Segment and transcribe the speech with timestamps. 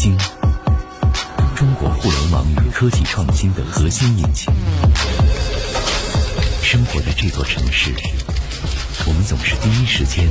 [0.00, 0.16] 京，
[1.54, 4.50] 中国互联网与科技创新的核心引擎。
[6.62, 7.94] 生活在这座城市，
[9.04, 10.26] 我们总是第一时间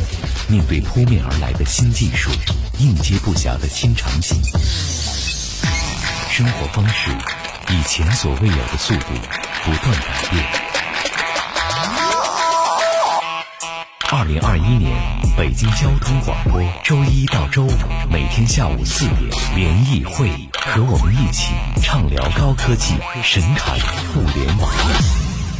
[0.47, 2.31] 面对扑面而来的新技术、
[2.79, 4.41] 应接不暇的新场景。
[6.31, 7.11] 生活方式
[7.69, 9.05] 以前所未有的速度
[9.63, 10.68] 不断改变。
[14.11, 14.91] 二零二一年，
[15.37, 17.69] 北京交通广播周一到周五
[18.11, 23.77] 每天下午四点联谊会议，和我们一起畅聊高科技，神侃
[24.11, 24.67] 互联网，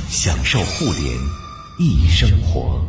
[0.07, 1.15] 享受互联
[1.77, 2.83] 易生活。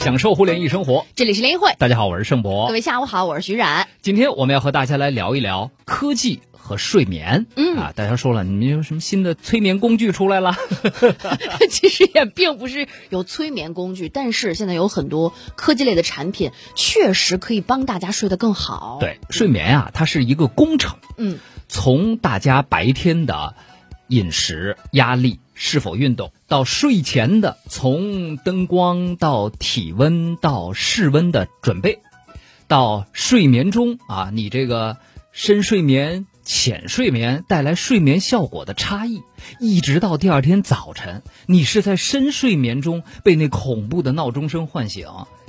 [0.00, 2.72] 享受互联易生活，这里是联谊会，大家好，我是盛博各。
[2.72, 3.86] 位下午好，我是徐冉。
[4.02, 7.46] 今天我们要和大家来聊一聊科技和睡眠。
[7.56, 10.54] 嗯啊，大家说了，你们有什么新的催眠工具出来了？
[11.70, 23.54] 其实也并不是有催眠工具，但是现在有很多科技类的产品，确实可以帮大家睡得更好。，对，睡眠啊，它是一个工程，嗯，从大家白天的
[24.08, 32.00] 饮食、压力、是否运动，到睡前的从灯光到体温到室温的准备，
[32.68, 34.96] 到睡眠中啊，你这个
[35.32, 39.22] 深睡眠、浅睡眠带来睡眠效果的差异，
[39.58, 45.08] 一直到第二天早晨，你是在深睡眠中被那恐怖的闹钟声唤醒。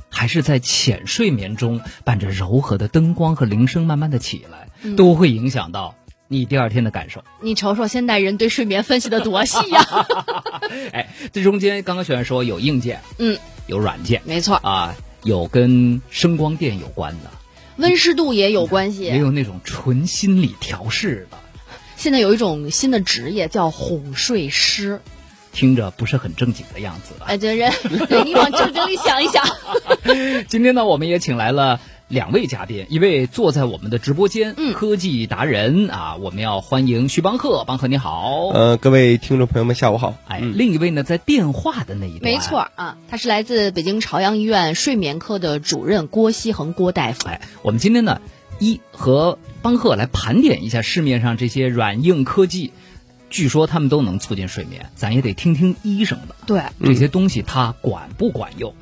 [0.10, 5.94] 还是在浅睡眠中，伴着柔和的灯光和铃声慢慢的起来，都会影响到
[6.28, 7.24] 你第二天的感受。
[7.42, 9.86] 你瞅瞅现代人对睡眠分析的多细呀
[10.94, 17.30] 哎，这中间刚刚学员说有硬件，嗯，有软件没错，啊，有跟声光电有关的，
[17.78, 19.20] 温湿度也有关系也系。
[19.20, 21.38] 有那种纯心理调试的，
[21.96, 25.02] 现在有一种新的职业叫哄睡师，
[25.58, 27.26] 听着不是很正经的样子啊。
[27.26, 27.74] 哎，这人，
[28.08, 29.44] 对你往正经里想一想。
[30.48, 31.80] 今天呢，我们也请来了。
[32.10, 38.52] 两位嘉宾，一位坐在我们的直播间，嗯科技达人啊，我们要欢迎徐邦赫，邦赫你好。
[38.54, 40.16] 呃，各位听众朋友们，下午好。
[40.28, 47.28] 哎，嗯另一位呢，在电话的那一端，没错啊，他是来自北京朝阳医院睡眠科的主任郭希恒郭大夫。
[47.28, 48.22] 哎，我们今天呢，
[48.60, 52.72] 一和邦赫来盘点一下市面上这些软硬科技，
[53.30, 58.74] 据说他们都能促进睡眠，咱也得听听医生的，对，这些东西它管不管用？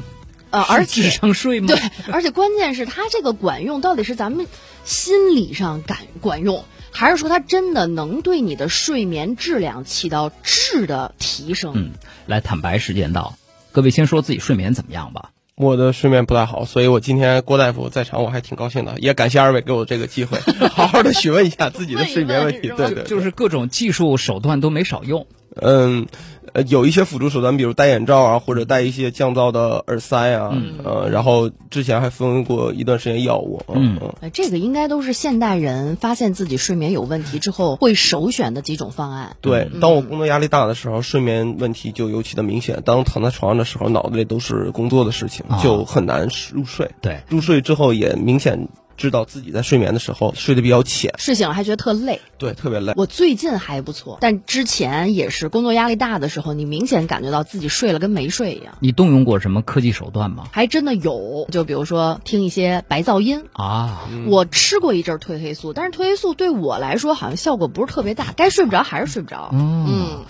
[0.51, 1.67] 呃，而且智商税吗？
[1.67, 4.47] 对，而且关键是它这个管用，到底是咱们
[4.83, 11.73] 心理上感管用，还是说它真的能对你的睡眠质量起到质的提升？
[11.75, 11.91] 嗯，
[12.25, 13.38] 来坦白时间到，
[13.72, 15.31] 各位先说自己睡眠怎么样吧。
[15.57, 22.67] 我的睡眠不太好，所以我今天郭大夫在场，我还挺高兴的，也感谢二位给我这个机会，好好的询问一下自己的睡眠问题。
[22.75, 25.25] 对对，就是各种技术手段都没少用。
[25.61, 26.07] 嗯，
[26.53, 30.51] 呃，有一些辅助手段，比如戴眼罩啊，或者戴一些降噪的耳塞啊，
[30.83, 33.61] 呃，然后之前还服用过一段时间药物。
[33.67, 39.35] 嗯嗯，呃，这个应该都是现代人发现自己睡眠有问题之后会首选的几种方案。
[39.41, 42.81] 对，当我工作压力大的时候，睡眠问题就尤其的明显。
[42.85, 46.91] 当躺在床上的时候，脑子里都是工作的事情啊，就很难入睡。
[47.01, 48.67] 对，入睡之后也明显
[48.97, 52.22] 知道自己在睡眠的时候睡得比较浅，睡醒了还觉得特累。
[52.38, 52.94] 对，特别累。
[52.95, 58.78] 我最近还不错，但之前也是工作压力大的时候，你明显感觉到自己睡了跟没睡一样。
[58.79, 60.45] 你动用过什么科技手段吗？
[60.51, 69.50] 还真的有，就比如说听一些白噪音，啊，我吃过一阵儿褪黑素，但是褪黑素对我来说好像效果不是特别大，该睡不着还是睡不着。
[69.53, 70.25] 嗯，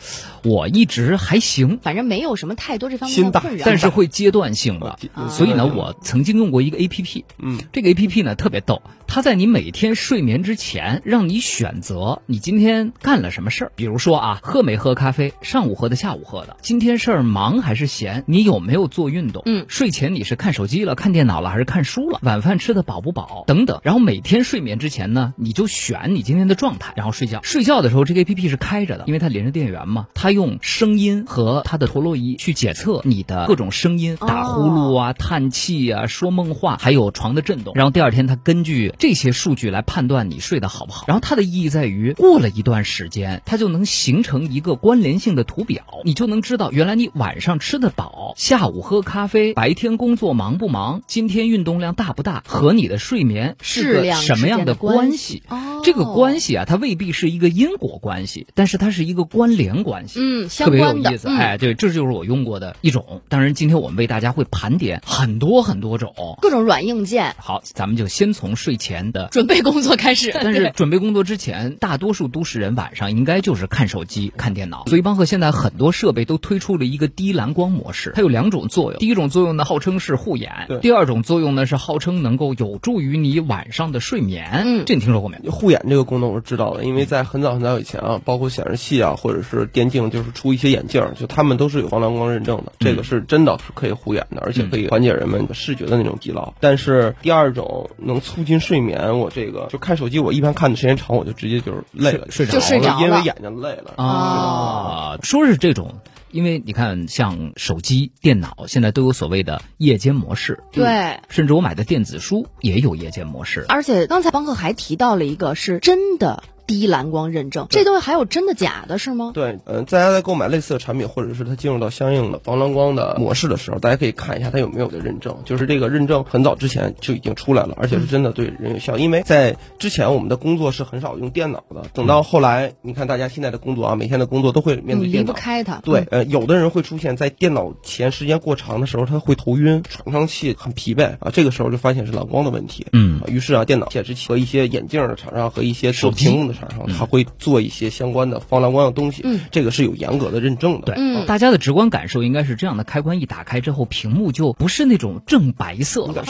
[0.46, 3.64] 我一直还行，反正没有什么太多这方面心大的困扰。
[3.66, 4.98] 但是会阶段性的。
[5.14, 13.72] 啊所以呢，我曾经用过一个 A P P，嗯，这个 A P P 呢特别逗，它在你每天睡眠之前，让你选择你今天干了什么事儿。
[13.76, 19.42] 比如说啊，喝没喝咖啡，上午喝的，下午喝的，今天事儿忙还是闲，你有没有做运动？
[19.46, 22.20] 嗯睡前你是看手机了、看电脑了，还是看书了？
[22.22, 23.44] 晚饭吃的饱不饱？
[23.48, 23.82] 等等。
[23.84, 27.40] 然后每天睡眠之前呢，你就选你今天的状态，然后睡觉。
[27.42, 37.74] 睡觉的时候，这个 A P P 是开着的，因为它连着电源嘛，它用声音和它的陀螺仪去检测你的各种声音，打呼噜啊、叹气啊、说梦话，还有床的震动。
[37.74, 41.06] 然后第二天，它根据这些数据来判断你睡得好不好。
[41.08, 55.44] 然后它的意义在于，过了一段时间，它就能形成一个关联性的图表，你就能知道原来你晚上吃得饱，下午喝咖啡，白天工作忙不忙，今天运动量大不大，和你的睡眠是个什么样的关系？
[55.50, 60.20] 哦这个关系啊，它未必是一个因果关系，但是它是一个关联关系。
[60.50, 61.28] 相特别有意思。
[61.30, 63.22] 嗯哎，对，这就是我用过的一种。
[63.30, 66.14] 当然，今天我们为大家会盘点很多很多种。
[66.42, 69.30] 各种软硬件好，咱们就先从睡前的。
[69.34, 70.32] 准备工作开始。
[70.34, 74.86] 但是准备工作之前，大多数都市人晚上应该就是看手机、看电脑。
[74.88, 79.00] 所以邦赫现在很多设备都推出了一个低蓝光模式，它有两种作用。
[79.00, 84.64] 第一种作用呢，号称是护眼对；第二种作用呢，是号称能够有助于你晚上的睡眠。
[84.66, 85.52] 嗯这你听说过没有？
[85.52, 96.54] 护眼这个功能我是知道的，因为在很早很早以前啊，包括显示器啊，或者是电竞，就是出一些眼镜，就他们都是有防蓝光认证的，这个是真的是可以护眼的，而且可以缓解人们视觉的那种疲劳。
[96.62, 105.96] 但是第二种能促进睡眠，我这个就看手机，我一般看的时间长，我就直接就是累了，睡睡着就睡着了因为眼睛累了啊，说是这种。
[106.32, 113.66] 因为你看，像手机、电脑现在都有所谓的夜间模式，对，甚至我买的电子书也有夜间模式。
[113.70, 119.32] 而且刚才邦克还提到了一个是真的低蓝光认证，这东西还有真的假的，是吗？
[119.34, 125.38] 对，嗯、大家在购买类似的产品，或者是它进入到相应的防蓝光的模式的时候，大家可以看一下它有没有的认证。
[125.46, 128.98] 就是这个认证很早之前就已经出来了，而且是真的对人有效。
[128.98, 135.34] 因为在之前我们的工作是很少用电脑的，等到后来，你看大家现在的工作啊，每天的工作都会面对嗯离电脑。
[135.34, 135.82] 不开它。
[135.84, 141.30] 对，呃，有的人会出现在电脑前时间过长的时候，他会头晕、喘不上气、很疲惫啊。
[141.32, 142.88] 这个时候就发现是蓝光的问题。
[142.92, 149.22] 嗯啊于是啊，电脑显示器和一些眼镜的厂商和一些做手机屏幕的厂商，他会做一些相关的防蓝光的东西。
[149.24, 150.88] 嗯，这个是有严格的认证的。
[150.88, 156.24] 对，嗯大家的直观感受应该是这样的：开关一打开之后，屏幕就不是那种正白色了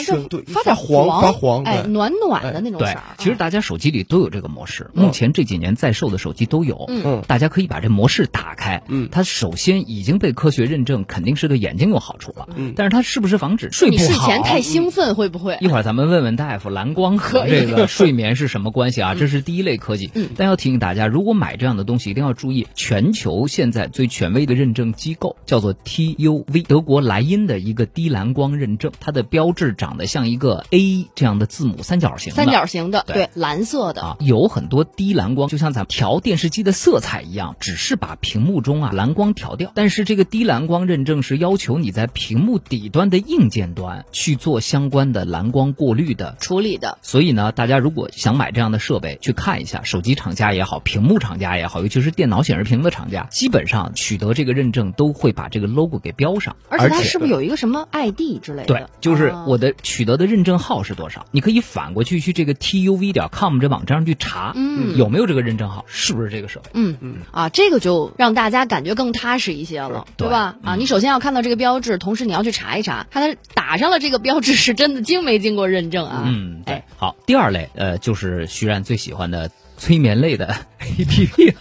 [0.47, 6.85] 发点黄发黄哎，暖暖的那种色对。，其实大家手机里都有这个模式，目前这几年在售的手机都有。
[6.87, 8.83] 嗯嗯大家可以把这模式打开。
[8.87, 12.47] 嗯它首先已经被科学认证，肯定是对眼睛有好处了。
[12.55, 14.09] 嗯但是它是不是防止睡你不好？
[14.09, 15.57] 睡前太兴奋会不会？
[15.61, 19.15] 一会儿咱们问问大夫，蓝光和这个睡眠是什么关系啊？
[19.15, 20.09] 这是第一类科技。
[20.15, 32.35] 嗯但要提醒大家，如果买这样的东西，一定要注意，全球现在最权威的认证机构叫做 TUV，德国莱茵的一个低蓝光认证，它的标志长得像一个 A 这样的字母，三角形的。
[32.35, 34.01] 三角形的，对对，蓝色的。
[34.01, 39.71] 啊，有很多低蓝光，就像咱们调电视机的色彩一样，只是把屏幕中啊蓝光调掉。
[39.75, 46.37] 但是这个低蓝光认证是要求你在屏幕底端的硬件端去做相关的蓝光过滤的。
[46.39, 58.67] 处理的，所以呢，大家如果想买这样的设备，去看一下手机厂家也好，屏幕厂家也好，尤其是电脑显示屏的厂家，基本上取得这个认证都会把这个 logo 给标上，而且它是不是有一个什么 ID 之类的？
[58.67, 61.25] 对，就是啊我的取得的认证号是多少？
[61.31, 66.69] 你可以反过去去这个 tuv 点 com 这网站上去查，嗯有没有这个认证号，是不是这个设备？
[66.73, 70.55] 嗯嗯啊，这个就让大家感觉更踏实一些了，对对吧？
[70.63, 76.23] 啊，你首先要看到这个标志，同时你要去查一查，看它打上了这个标志是真的经没经过认证啊？
[76.25, 76.85] 嗯，对哎。
[76.97, 79.49] 好，第二类呃，就是徐然最喜欢的。
[79.77, 81.53] 催眠类的 A P P，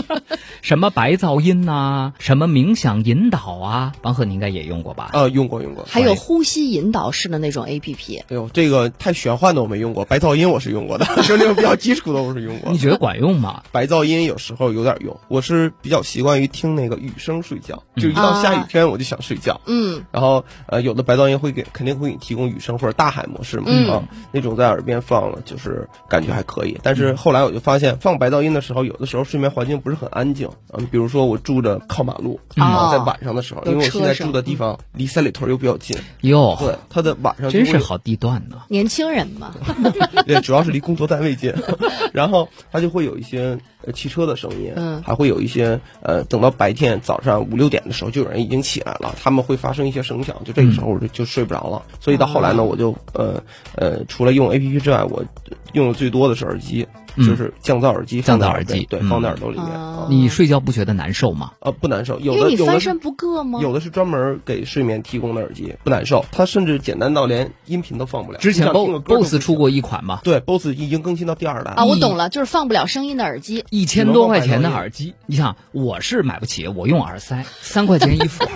[0.62, 5.10] 什么白噪音呐、什么冥想引导啊，王鹤你应该也用过吧？
[5.12, 5.84] 啊，用过用过。
[5.88, 12.78] 还有呼吸引导式的那种 APP，哎呦，这个太玄幻的我没用过，白噪音我是用过的， 就那种比较基础的我是用过你。
[12.78, 13.62] 觉得管用吗？
[13.72, 19.60] 白噪音有时候有点用，我是比较习惯于听那个雨声睡觉，就一到下雨天我就想睡觉。
[19.66, 24.02] 嗯，然后呃，有的白噪音会给肯定会给你提供雨声或者大海模式嘛，嗯啊，
[24.32, 26.78] 那种在耳边放了就是感觉还可以。
[26.82, 33.02] 但是后来我就发现，放白噪音的时候，有的时候睡眠环境不是很安静，嗯，比如说我住着靠马路，在哦。
[33.06, 38.58] 晚上的时候，因为我现在住的地方离三里屯又比较近，哟，对，它的晚上真是好地段呢。
[38.68, 39.54] 年轻人嘛，
[40.26, 41.52] 对，主要是离工作单位近，
[42.12, 45.02] 然后它就会有一些呃汽车的声音，嗯。
[45.02, 51.82] 还会有一些呃，等到白天早上五六点的时候，就有人已经起来了，他们会发生一些声响，就这个时候我就就睡不着了。
[52.00, 53.42] 所以到后来呢，我就呃
[53.76, 55.24] 呃，除了用 A P P 之外，我
[55.72, 59.68] 用的最多的是耳机，嗯就是降噪耳机，降噪耳机对，嗯放在耳朵里面
[60.08, 61.52] 你睡觉不觉得难受吗？
[61.60, 63.60] 呃不难受，有因为你的有的翻身不硌吗？
[63.62, 68.38] 有的是专门给睡眠提供的耳机，不难受，它甚至简单到连音频都放不了。
[68.38, 73.64] 之前 BOSS 出过一款嘛，对，BOSS 已经更新到第二代啊，我懂了，就是放不了声音的耳机。
[73.70, 78.44] 一千多块钱的耳机，你想我是买不起，我用耳塞，三块钱一副。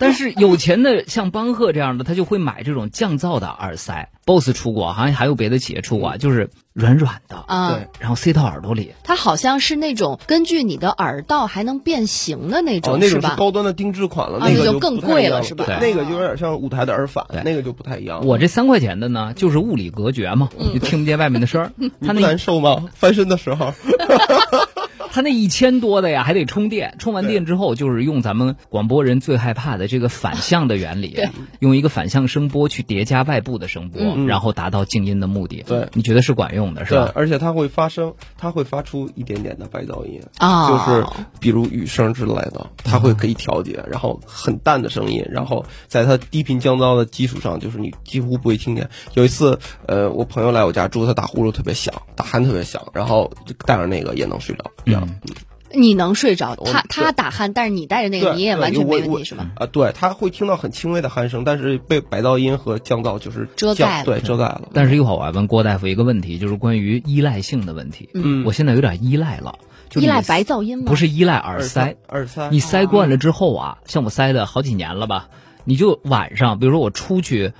[0.00, 4.08] 但是有钱的像邦赫这样的，他就会买这种降噪的耳塞。
[4.26, 8.92] BOSS 出过，好像还有别的企业出过，就是软软的，啊对，然后塞到耳朵里。
[9.02, 13.36] 它好像是那种根据你的耳道还能变形的那哦种，，那种是？
[13.36, 18.24] 高端的定制款了，啊那个那就更贵了是吧对那个就有点像舞台的耳返，那个就不太一样。
[18.24, 21.72] 我这三块钱的呢，就是物理隔绝嘛，就听不见外面的声儿。
[21.76, 22.88] 你不它难受吗？
[22.94, 23.74] 翻身的时候，
[25.12, 31.18] 它那一千多的呀，还得充电，充完电之后就是用咱们广播人最害怕的这个反向的原理，
[31.58, 35.64] 用一个反向声波去叠加外部的声波，嗯然后达到静音的目的。
[35.66, 37.12] 对你觉得是管用的，是吧对，吧？
[37.16, 41.06] 而且它会发声，它会发出一点点的白噪音，啊就是
[41.40, 48.88] 比如雨声之类的，它会可以调节，然后很淡的声音，然后在它低频降噪的基础上，就是你几乎不会听见。
[49.14, 54.92] 有一次，呃，我朋友来我家住，他打呼噜特别响，打鼾特别响，然后就带上那个也能睡着，这
[55.72, 59.52] 你能睡着，他他打鼾，但是你带着那个你也完全没问题是吧？
[59.54, 64.62] 啊，对，他会听到很轻微的鼾声，但是被白噪音和降噪就是遮盖了对，遮盖了。
[64.74, 68.10] 但是一会儿我要问郭大夫一个问题，就是关于依赖性的问题。
[68.14, 70.84] 嗯我现在有点依赖了，就依赖白噪音吗？
[70.88, 75.28] 不是依赖耳塞，耳塞，你塞惯了之后啊，像我塞的好几年了吧，
[75.64, 77.52] 你就晚上，比如说我出去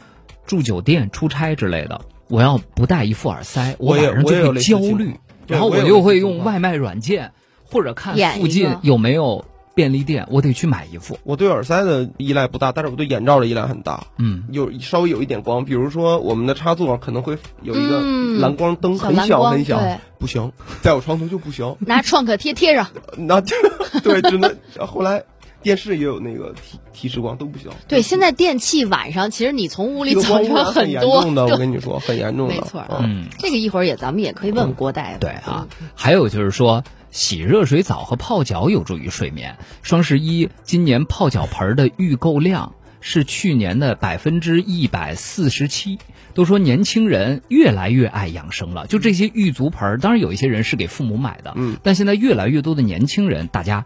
[0.47, 5.15] 住酒店、出差之类的，我要不带一副耳塞，我晚上就我有会焦虑，对
[5.51, 7.33] 然后我又会用外卖软件
[7.65, 11.19] 或者看附近有没有便利店，我得去买一副。
[11.23, 14.05] 我对耳塞的依赖不大，但是我对眼罩的依赖很大。
[14.19, 19.81] 嗯，有稍微有一点光，比如说我们的插座可能会有一个嗯蓝光灯，很小很小，
[20.19, 20.53] 不行，
[20.83, 23.57] 在我床头就不行，拿创可贴贴上， 那就
[24.03, 25.23] 对，只能后来
[25.63, 27.71] 电视也有那个提提示光都不行。
[27.89, 32.55] 对，现在电器晚上其实你从屋里走出来光很严多，重的，我 跟你说，很严重的。
[32.55, 35.19] 没错嗯，嗯这个一会儿也咱们也可以问问郭大夫。
[35.21, 39.57] 对啊，还有就是说，洗热水澡和泡脚有助于睡眠。
[39.83, 45.99] 双十一今年泡脚盆儿的预购量是去年的百分之一百四十七。
[46.33, 53.85] 都说年轻人越来越爱养生了，就这些浴足盆儿，当然有一些人是给父母买的，嗯，但现在越来越多的年轻人，大家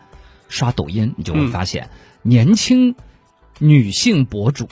[0.55, 1.91] 刷抖音，你就会嗯发现，
[2.23, 2.95] 年轻
[3.59, 4.69] 女性博主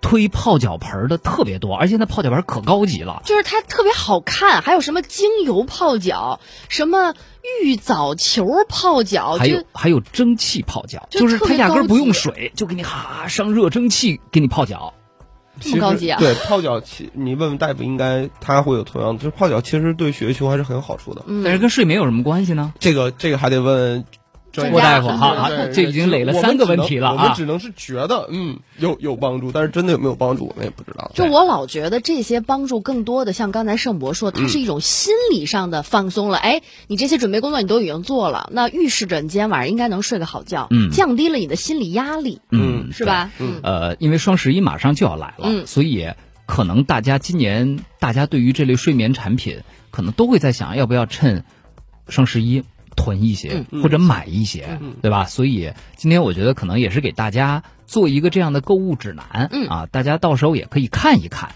[0.00, 7.14] 推泡脚盆的特别多，而且那泡脚盆可高级了，就是它特别好看，还有什么精油泡脚，什么
[7.62, 14.94] 浴澡球泡脚，还有还有蒸汽泡脚，就就是它压根儿不用水，就给你哈上热蒸汽给你泡脚。
[15.60, 21.22] 这么高级啊对泡脚，其你问问大夫，应该他会有同样的，就是泡脚其实对血液循环是很有好处的。
[21.26, 22.72] 嗯但是跟睡眠有什么关系呢？
[22.80, 24.04] 这个这个还得问
[24.52, 31.10] 郭大夫对好好对对这已经垒了三个问题了啊我们只能是觉得嗯有有帮助，但是真的有没有帮助，我们也不知道。
[31.14, 36.38] 就我老觉得这些帮助更多的，像刚才盛博说，嗯它是一种心理上的放松了。
[36.38, 43.30] 哎，你这些准备工作你都已经做了，那预示着你今天晚上应该能睡个好觉，嗯降低了你的心理压力，嗯是吧？
[43.38, 46.08] 嗯呃，因为双十一马上就要来了，嗯所以
[46.46, 51.44] 可能大家今年大家对于这类睡眠产品，可能都会在想，要不要趁
[52.08, 52.64] 双十一
[52.96, 55.24] 囤一些、嗯或者买一些，嗯对吧？
[55.26, 61.52] 所以今天我觉得可能也是给大家做一个这样的购物指南，嗯啊，大家到时候也可以看一看。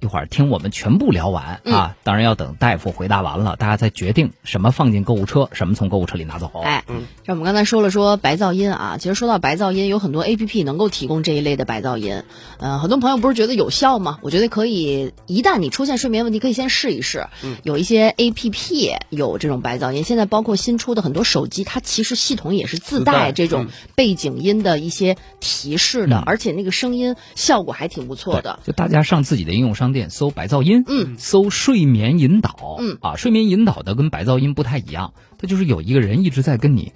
[0.00, 6.50] 一会儿听我们全部聊完嗯啊，当然要等大夫回答完了，大家再决定什么放进购物车，什么从购物车里拿走。
[6.62, 12.22] 哎，嗯这我们刚才说了说白噪音啊，其实说到白噪音，有很多 A P P 能够提供这一类的白噪音。
[12.58, 14.18] 呃，很多朋友不是觉得有效吗？
[14.22, 17.26] 我觉得可以，一旦你出现睡眠问题，可以先试一试。
[17.42, 28.60] 嗯有一些 A P P 有这种白噪音，现在包括新出的很多手机，它其实系统也是自自带带这种嗯背景音的一些提示的，嗯而且那个声音效果还挺不错的。
[28.64, 32.98] 就大家上自己的应用商店搜白噪音，嗯，搜睡眠引导，嗯。
[33.00, 36.92] 啊，睡眠引导的跟白噪音不太一样，它就是有一个人一直在跟你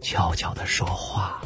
[0.00, 1.42] 悄悄的说话，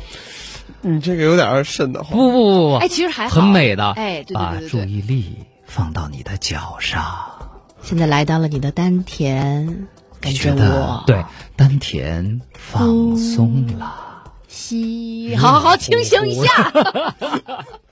[0.83, 2.19] 你这个有点瘆得慌。
[2.19, 7.07] 不不不哎，其实还好，很美的，哎，对把注意力放到你的脚上，
[7.83, 9.87] 现在来到了你的丹田，
[10.21, 11.25] 跟着觉对
[11.57, 16.73] 丹田放松了，吸，好好好，清醒一下。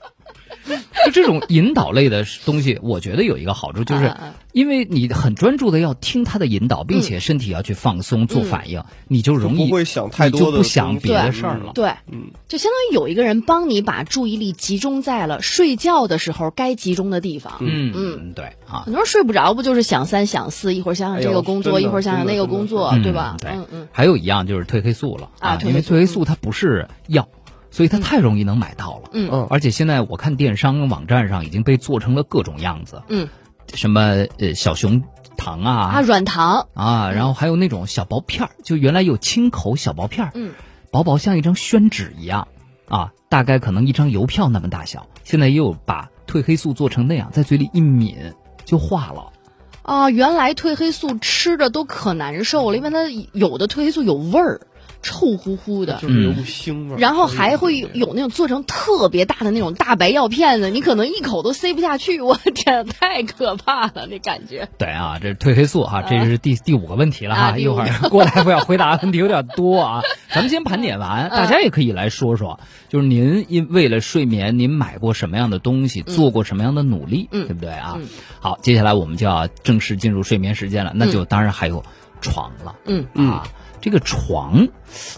[1.05, 4.13] 就这种引导类的东西，我觉得有一个好处，就是
[4.51, 11.71] 因为你很专注的要听他的引导，并且身体要去放松做反应，你就容易就不会想太多就不想别的对事儿了。
[11.73, 17.57] 对，嗯，就相当于有一个人帮你把注意力集中在了睡觉的时候该集中的地方。
[17.61, 17.93] 嗯。
[17.95, 23.35] 嗯对啊，很多人睡不着，不就是想三想四，一会儿想想这个工作，一会儿想想那个工作，嗯对吧？
[23.39, 27.27] 对嗯嗯，还有一样就是褪黑素了因为啊褪黑素褪黑素它不是药，
[27.77, 29.11] 所以它太容易能买到了。
[29.13, 29.29] 嗯。
[29.31, 29.47] 嗯。
[29.51, 33.29] 而且现在我看电商网站上已经被做成了各种样子，嗯。
[33.75, 35.03] 什么呃小熊
[35.37, 35.75] 糖啊。
[35.93, 40.53] 啊，软糖，啊，然后还有那种小薄片儿，就原来有清口小薄片儿，嗯，
[40.89, 42.47] 薄薄像一张宣纸一样。
[42.87, 45.05] 啊，大概可能一张邮票那么大小。
[45.23, 48.33] 现在也有把褪黑素做成那样，在嘴里一抿
[48.65, 49.31] 就化了。
[49.83, 53.03] 啊，原来褪黑素吃着都可难受了，因为它
[53.33, 54.61] 有的褪黑素有味儿，
[55.01, 55.97] 臭乎乎的。
[56.01, 56.97] 就是有股腥味。
[56.97, 62.21] 然后还会对有那种做成特别大的那种大白药片子，你可能一口都塞不下去。
[62.21, 64.67] 我天，太可怕了，那感觉。
[64.77, 67.41] 对啊，这是褪黑素哈，这是第第五个问题了哈。
[67.51, 77.95] 啊一会儿郭大夫要回答问题有点多啊，咱们先盘点完，大家也可以来说说，就是您因为了睡眠，您买过什么样的东西，做过什么样的努力，嗯对不对啊？
[77.97, 78.07] 嗯
[78.39, 81.83] 好，接下来我们就要正式进入睡眠时间了，那就当然还有
[82.21, 82.75] 床了。
[82.85, 83.47] 嗯啊，
[83.81, 84.67] 这个床，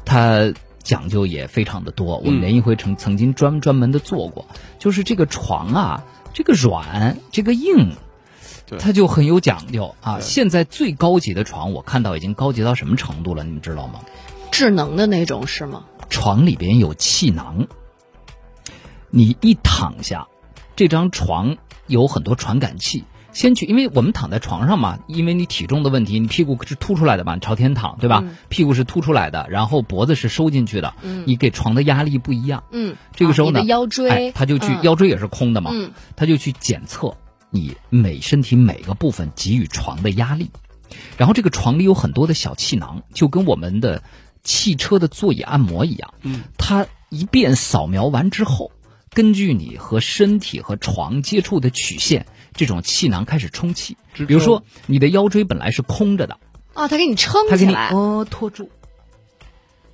[0.06, 2.18] 它讲究也非常的多。
[2.18, 4.46] 我们联谊会曾曾经专专门的做过，
[4.80, 7.92] 就是这个床啊，这个软，这个硬。
[8.78, 10.20] 它就很有讲究啊！
[10.22, 13.44] 现在最高级的床，我看到已经高级到什么程度了？
[13.44, 14.02] 你们知道吗？
[14.52, 15.86] 智能的那种是吗？
[16.08, 17.68] 床里边有气囊，
[19.10, 20.28] 你一躺下，
[20.76, 23.06] 这张床有很多传感器。
[23.32, 28.22] 先去，因为我们躺在床上嘛，因为你体重的问题，你屁股是凸出来的嘛，你朝天躺，对吧？
[28.24, 28.38] 嗯。
[28.50, 31.24] 屁股是凸出来的，然后脖子是收进去的，嗯。
[31.28, 32.64] 你给床的压力不一样。
[32.72, 34.80] 嗯，这个时候呢，啊腰椎，哎，他就去、嗯。
[34.84, 35.92] 腰椎也是空的嘛，嗯。
[36.16, 37.16] 他就去检测
[37.50, 40.50] 你每身体每个部分给予床的压力，
[41.18, 44.04] 然后这个床里有很多的小气囊，就跟我们的
[44.44, 48.72] 汽车的座椅按摩一样，嗯，它一遍扫描完之后，
[49.12, 52.28] 根据你和身体和床接触的曲线，
[52.60, 53.96] 这种气囊开始充气。
[54.28, 56.38] 比如说，你的腰椎本来是空着的，
[56.74, 58.70] 啊，它给你撑它给你起来，哦托住。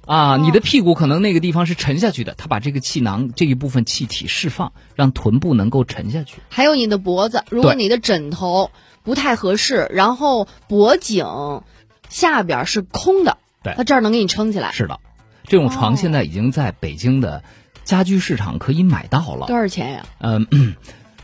[0.07, 6.38] 啊，你的屁股可能那个地方是沉下去的，它把这个气囊这一部分气体释放，让臀部能够沉下去。
[6.50, 8.72] 还有你的脖子，如果你的枕头
[9.03, 11.62] 不太合适，然后脖颈
[12.10, 14.72] 下边是空的，对它这儿能给你撑起来。
[14.72, 15.00] 是的，
[15.43, 17.43] 这种床哦现在已经在北京的
[17.84, 19.45] 家居市场可以买到了。
[19.45, 20.05] 多少钱呀？
[20.19, 20.48] 嗯，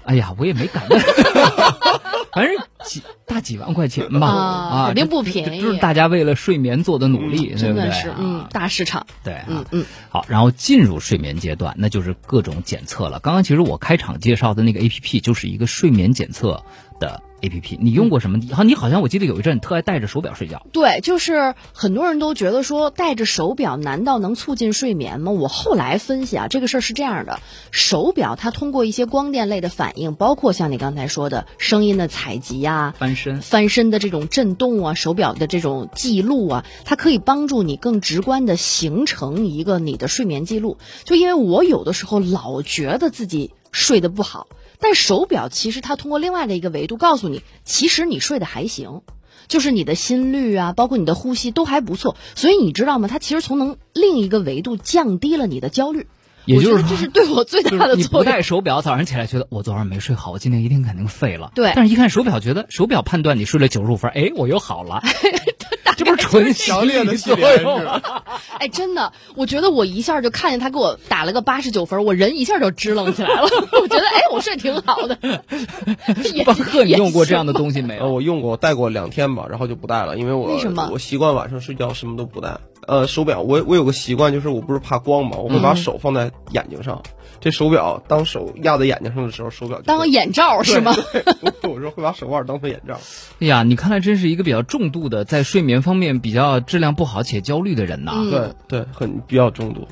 [0.05, 0.99] 哎呀，我也没敢问，
[2.33, 4.27] 反正几大几万块钱吧。
[4.27, 7.53] 啊肯定不便宜是大家为了睡眠做的努力？
[7.55, 9.45] 真的是，啊嗯，大市场，对啊。
[9.47, 13.19] 嗯嗯，好，然后进入睡眠阶段，那就是各种检测了。
[13.19, 16.63] 刚刚其实我开场介绍的那个 A P P 就是一个睡眠检测
[17.01, 18.39] 的 A P P，你用过什么？
[18.53, 20.65] 好，你好像我记得有一阵特爱戴着手表睡觉。
[20.71, 25.31] 对，就是很多人都觉得说戴着手表难道能促进睡眠吗？
[25.31, 27.39] 我后来分析啊，这个事儿是这样的，
[27.71, 40.77] 手表它通过一些光电类的反应，包括像你刚才说的声音的采集啊，翻身，翻身的这种震动啊，手表的这种记录啊，它可以帮助你更直观的形成一个你的睡眠记录。
[41.05, 44.47] 就因为我有的时候老觉得自己睡得不好，
[44.81, 49.01] 但手表其实它通过另外的一个维度告诉你，其实你睡得还行。
[49.47, 53.09] 就是你的心率啊，包括你的呼吸都还不错，所以你知道吗？
[53.09, 56.07] 它其实从能另一个维度降低了你的焦虑，
[56.45, 58.23] 也就是这是对我最大就是你不。
[58.23, 61.51] 戴手表，早上起来觉得我昨晚没睡好，我今天一定肯定废了。
[61.53, 65.03] 对但是一看手表，觉得手表判断你睡了九十五分，哎，我又好了，
[66.03, 68.01] 这不是纯强烈的作用吗？
[68.57, 73.43] 哎，真的，我觉得我一下就看见他给我打了个八十九分，我人一下就支棱起来了。
[73.79, 75.17] 我觉得，哎，我睡挺好的。
[76.33, 78.13] 也邦克，你用过这样的东西没呃，有？
[78.13, 82.57] 我用过，戴过两天吧，然后就不戴了，因为我为什么我习惯晚上睡觉什么都不戴。
[82.87, 87.01] 呃，手表我我有个习惯，就是我不是怕光嘛，我会把嗯手放在眼睛上。
[87.39, 90.93] 这手表当手压在眼睛上的时候，手表当眼罩是吗？
[91.11, 91.23] 对，
[91.71, 92.99] 我说会把手腕当成眼罩。
[93.39, 98.13] 哎呀，你看来真是一个比较重度的，在睡眠方面比较质量不好且焦虑的人呐。
[98.15, 99.87] 嗯对对，很比较重度，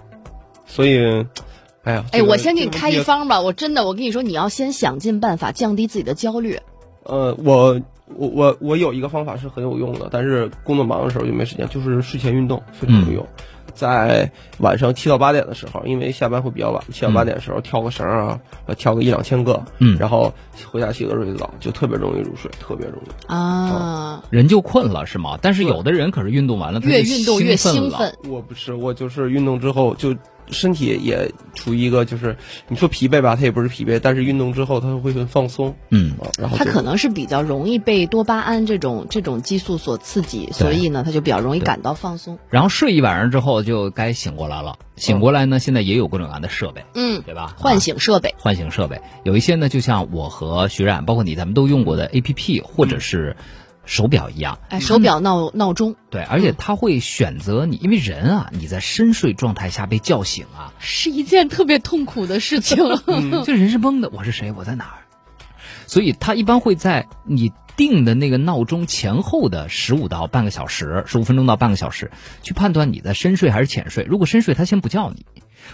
[0.68, 1.26] 所以，
[1.84, 3.00] 哎呀，哎，我先给你开一。
[3.02, 3.42] 方吧。
[3.42, 6.60] 我真的，我跟你说，你要先想尽办法降低自己的焦虑。
[7.04, 7.82] 呃，我
[8.16, 13.28] 我我我有一个方法是很有用的，但是工作忙的时候就没时间，就是睡前运动非常有用。
[13.72, 20.34] 在晚上七到八点的时候，因为下班会比较晚，七到八点的时候跳个绳啊，呃跳个一两千个，嗯然后
[20.70, 23.32] 回家洗个热水澡，就特别容易入睡，特别容易。
[23.32, 25.38] 啊，人就困了是吗？
[25.42, 28.18] 但是有的人可是运动完了，他就越运动越兴奋。
[28.28, 30.14] 我不是，我就是运动之后就
[30.52, 42.40] 身体也处于一个就是你说疲惫吧，它也不是疲惫，但是运动之后它会很放松嗯，啊，然后就他可能是比较容易被多巴胺这种这种激素所刺激，所以呢，它就比较容易感到放松。
[42.50, 44.76] 然后睡一晚上之后就该醒过来了。
[44.96, 47.56] 醒过来呢，现在也有各种各样的设备，嗯，对吧？
[47.58, 48.36] 唤啊醒设备。
[48.38, 53.38] 唤醒设备，有一些呢，就像我和徐冉，包括你，咱们都用过的 A P P 或者是
[53.90, 62.78] 手表一样，哎，手表闹闹钟对，而且他会选择你，因为人啊，你在深睡状态下被叫醒啊，是一件特别痛苦的事情。
[63.44, 64.52] 就人是懵的，我是谁？
[64.52, 65.02] 我在哪儿？
[65.88, 72.12] 所以他一般会在你定的那个闹钟前后的十五到半个小时，十五分钟到半个小时，
[72.44, 74.04] 去判断你在深睡还是浅睡。
[74.04, 75.26] 如果深睡，他先不叫你，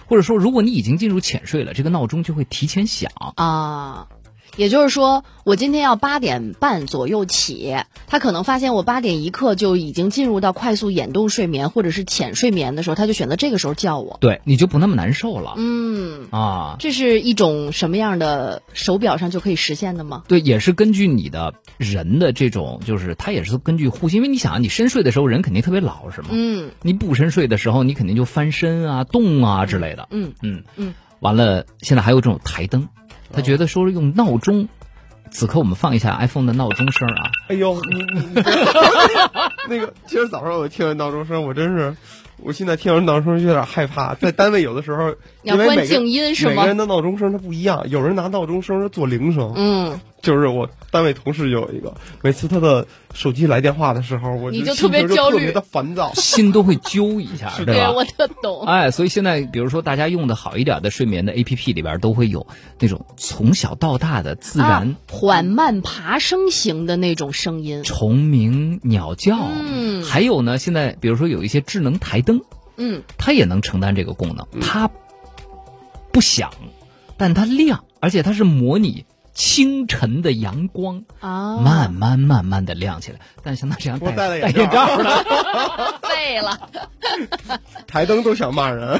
[0.06, 3.12] 或者说如果你已经进入浅睡了，这个闹钟就会提前响。
[3.36, 4.08] 啊，
[4.56, 14.16] 也就是说，我今天要八点半左右起，他可能发现我八点一刻就已经进入到快速眼动睡眠或者是浅睡眠的时候，他就选择这个时候叫我。
[14.20, 15.54] 对，你就不那么难受了。
[15.56, 20.22] 嗯，啊，这是一种什么样的手表上就可以实现的吗？
[20.26, 30.08] 对，也是根据你的人的这种，就是它也是根据呼吸，因为你想啊，你深睡的时候人肯定特别老实嘛，嗯你不深睡的时候，你肯定就翻身啊、动啊之类的。
[30.10, 32.88] 嗯嗯嗯，完了，现在还有这种台灯，
[33.32, 34.68] 他觉得说是用闹钟。
[35.30, 38.32] 此刻我们放一下 iPhone 的闹钟声啊，哎呦，你你
[39.68, 41.94] 那个，今儿早上我听了闹钟声，我真是，
[42.42, 44.14] 我现在听人闹钟声有点害怕。
[44.14, 56.12] 在单位有的时候， 要因为每个关静音是吗每个人的闹钟声它不一样，有人拿闹钟声做铃声，嗯，就是我单位同事就有一个，每次他的手机来电话的时候，我你就特别焦虑特别的烦躁。
[56.14, 57.92] 心都会揪一下， 对吧？
[57.92, 58.64] 我特懂。
[58.66, 62.46] 哎，所以现在比如说大家用的好一点的睡眠的 APP 里边都会有
[62.78, 67.82] 那种从小到大的自然啊、缓慢爬升型的那种声音。
[67.82, 72.35] 虫鸣、鸟叫，嗯还有呢，现在比如说有一些智能台灯，
[72.76, 74.90] 嗯，它也能承担这个功能，它
[76.12, 76.50] 不响，
[77.16, 79.04] 但它亮，而且它是模拟
[79.36, 83.20] 清晨的阳光，啊，慢慢慢慢的亮起来。
[83.42, 84.96] 但是像他这样我戴了戴眼罩。
[84.96, 85.24] 的，
[86.02, 86.58] 废了，
[87.86, 88.98] 台灯都想骂人，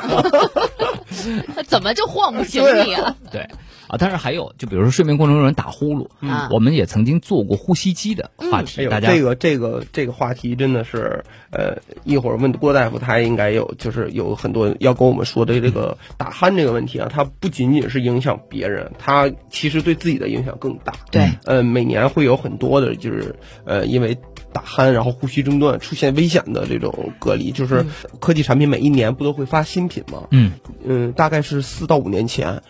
[1.66, 3.16] 怎么就晃不醒你啊？
[3.33, 3.49] 对。
[3.88, 6.49] 啊，但是还有，就比如说睡眠过程中有人打呼噜，嗯。
[6.51, 20.93] 我们也曾经做过呼吸机的话哎题，呦，大家这个这个这个话题真的是，呃，一会儿问郭大夫，他应该有就是有很多要跟我们说的这个打鼾这个问题啊，它不仅仅是影响别人，它其实对自己的影响更大。
[21.11, 24.17] 对，呃，每年会有很多的，就是呃，因为
[24.53, 27.85] 打鼾然后呼吸中断出现危险的这种隔离，就是
[28.21, 30.29] 科技产品每一年不都会发新品吗？
[30.31, 30.53] 嗯
[30.85, 32.62] 嗯，大概是四到五年前，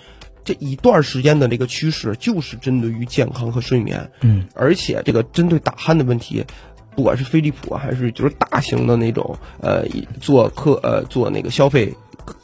[0.44, 6.44] 这一段时间的这个趋势就是针对于健康和睡眠，嗯，而且这个针对打鼾的问题，
[6.96, 11.94] 不管是飞利浦啊，还是就是大型的那种呃以做客呃做那个消费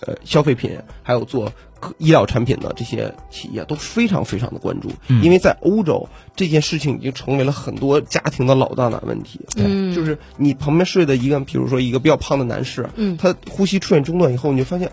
[0.06, 1.52] 呃消费品，还有做科
[1.98, 5.22] 医疗产品的这些企业都非常非常的关注，嗯。
[5.22, 9.40] 因为在欧洲这件事情已经成为了很多家庭的老大难问题。
[9.56, 9.94] 嗯。
[9.94, 13.16] 就是你旁边睡的一个，比如说一个比较胖的男士，嗯。
[13.16, 14.90] 他呼吸出现中断以后，你就发现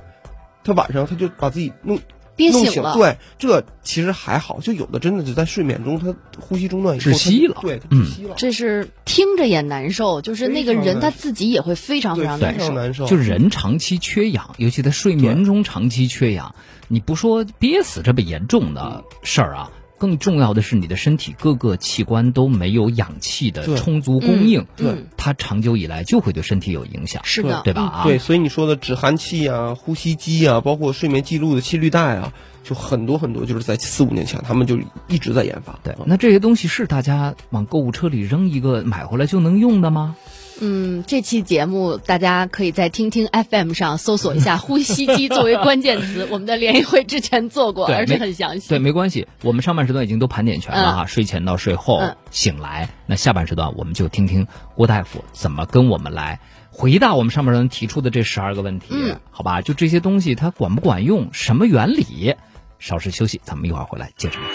[0.63, 2.04] 他晚上他就把自己弄弄
[2.39, 2.93] 憋醒了。
[2.93, 12.71] 对，这其实还好，就有的真的就在睡眠中，他呼吸中断以后，窒息了对，窒息了，这是听着也难受，就是那个人他自己也会非常非常难受。
[12.71, 13.06] 难受。
[13.08, 16.56] 就是人长期缺氧，尤其在睡眠中长期缺氧，
[16.88, 27.82] 你不说憋死这么严重的事儿啊，更重要的是你的身体各个器官都没有氧气的充足供应，对嗯它长久以来就会对身体有影响，是的，对吧？
[27.84, 32.34] 啊，对，所以你说的止鼾器啊、呼吸机啊，包括睡眠记录的心率带啊，
[32.64, 35.78] 就很多很多，就是在四五年前他们就一直在研发。
[35.84, 40.16] 对啊，那这些东西是大家往购物车里扔一个买回来就能用的吗？
[40.62, 48.67] 嗯，这期节目大家可以在听听 FM 上搜索一下 “呼吸机”作为关键词，我们的联谊会之前做过，对而且很详细。
[48.69, 56.39] 对，没关系，我们上半时段已经都盘点全了哈，睡前到睡后、嗯醒来，那下半时段我们就听听郭大夫怎么跟我们来
[56.72, 59.62] 回答我们上半时段提出的这十二个问题，嗯好吧？
[59.62, 62.36] 就这些东西它管不管用，什么原理？
[62.80, 64.48] 稍事休息，咱们一会儿回来接着聊。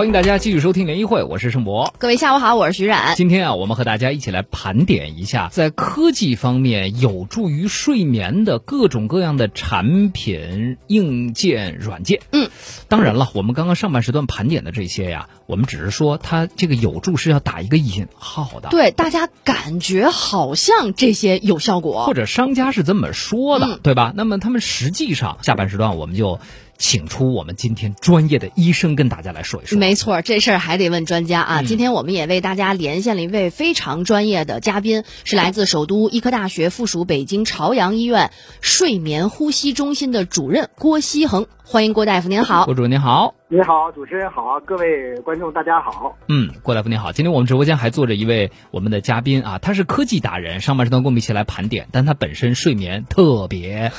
[0.00, 1.92] 欢迎大家继续收听联谊会，我是盛博。
[1.98, 3.14] 各位下午好，我是徐冉。
[3.16, 12.22] 今天啊，我们和大家一起来盘点一下，在科技方面有助于睡眠的各种各样的产品、硬件、软件。
[12.32, 12.48] 嗯，
[12.88, 18.70] 当然了，我们刚刚上半时段盘点的这些呀，我们只是说它这个有助是要打一个引号的。
[18.70, 24.14] 对，大家感觉好像这些有效果，或者商家是这么说的，嗯对吧？
[24.16, 26.40] 那么他们实际上下半时段我们就
[26.80, 29.78] 请出我们今天专业的医生跟大家来说一说。
[29.78, 31.60] 没错，这事儿还得问专家啊。
[31.60, 41.46] 嗯今天我们也为大家连线了一位非常专业的嘉宾，是来自首都医科大学附属北京朝阳医院睡眠呼吸中心的主任郭希恒。
[41.62, 42.64] 欢迎郭大夫，您好。
[42.64, 43.34] 郭主任您好。
[43.48, 46.16] 你好，主持人好，各位观众大家好。
[46.28, 53.92] 嗯，郭大夫您好，今天我们直播间还坐着一位我们的嘉宾啊，他是科技达人，上半时段跟我们一起来盘点，但他本身睡眠特别，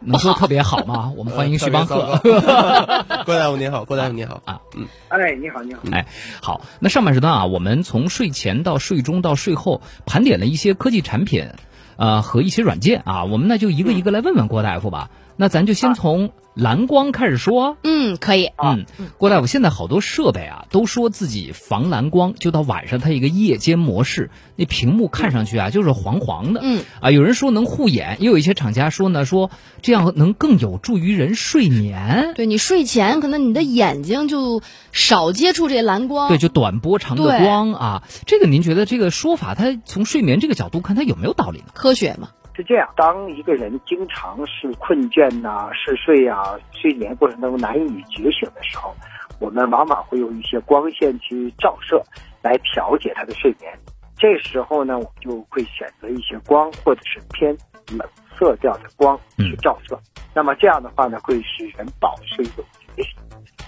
[0.00, 1.12] 能说特别好吗？
[1.16, 2.20] 我们欢迎徐邦克。
[3.24, 5.80] 郭大夫您好，郭大夫您好啊，嗯，哎，你好，你好。
[5.92, 6.06] 哎，
[6.40, 11.50] 好，那上半时段啊，我们从睡前到睡中到睡后盘点了一些科技产品，
[11.96, 15.10] 呃和一些软件啊，我们那就一个一个来问问郭大夫吧。
[15.38, 17.76] 那咱就先从蓝光开始说。
[17.84, 18.50] 嗯，可以。
[18.60, 18.84] 嗯，
[19.16, 26.60] 郭大夫，现在好多设备啊，都说自己防蓝光，就到晚上它一个夜间模式，那屏幕看上去啊就是黄黄的。
[26.64, 32.32] 嗯，啊，有人说能护眼，也有一些厂家说呢，说这样能更有助于人睡眠。
[32.34, 36.28] 对你睡前可能你的眼睛就少接触这蓝光。
[36.28, 38.02] 对，就短波长的光啊。
[38.26, 41.66] 这个您觉得这个说法，它从睡眠这个角度看，它有没有道理呢？
[41.74, 42.30] 科学嘛。
[42.58, 48.92] 是这样，当一个人经常是困倦呐、嗜睡啊、睡眠过程当中难以觉醒的时候，
[49.38, 52.02] 我们往往会用一些光线去照射
[52.42, 53.72] 来调节他的睡眠。
[54.16, 57.56] 这时候呢，我们就会选择一些光或者是偏
[57.96, 58.04] 冷
[58.36, 59.96] 色调的光去照射。
[60.34, 62.64] 那么这样的话呢，会使人保持一种
[62.96, 63.14] 觉醒。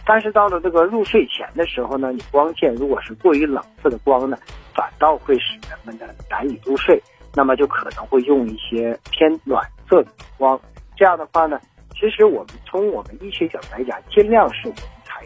[0.05, 4.37] 但是到了这个入睡前的时候呢，你光线如果是过于冷色的光呢，
[4.75, 7.01] 反倒会使人们呢难以入睡。
[7.35, 10.61] 那么就可能会用一些偏暖色的光。
[10.97, 11.59] 这样的话呢，
[11.95, 15.25] 其实我们从我们医学角度来讲，尽量是我们采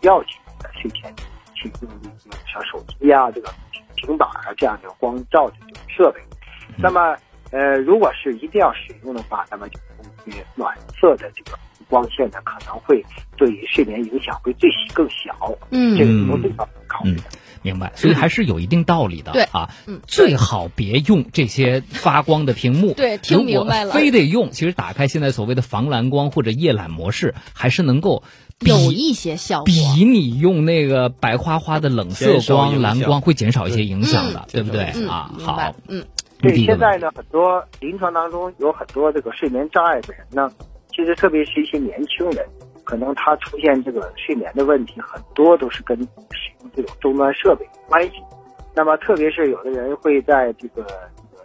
[0.00, 1.14] 不要去在睡前
[1.54, 3.52] 去用一些像手机啊、这个
[3.96, 6.20] 平板啊这样的光照的这种设备。
[6.78, 7.16] 那么
[7.50, 13.04] 呃，如果是一定要使用的话，那么就用一些暖色的这个光线呢，可能会
[13.36, 15.36] 对于睡眠影响会最更小。
[15.70, 17.24] 嗯这个是从这方面考虑的。
[17.62, 19.32] 明白，所以还是有一定道理的。
[19.32, 22.92] 对啊，嗯最好别用这些发光的屏幕。
[22.94, 28.22] 对听明白了非得用，其实打开现在所谓的防蓝光或者夜览模式，还是能够
[28.58, 29.66] 比有一些效果。
[29.66, 35.30] 比你用那个白花花的冷色光、蓝光会减少一些影响的，嗯对不对嗯啊？
[35.38, 35.74] 好，。
[35.88, 36.04] 嗯，
[36.40, 40.50] 对，现在呢，很多临床当中有很多这个睡眠障碍的人呢，
[40.90, 42.44] 其实特别是一些年轻人，
[42.84, 45.96] 可能他出现这个睡眠的问题，很多都是跟
[46.30, 48.14] 使用这种终端设备有关系。
[48.74, 50.86] 那么，特别是有的人会在这个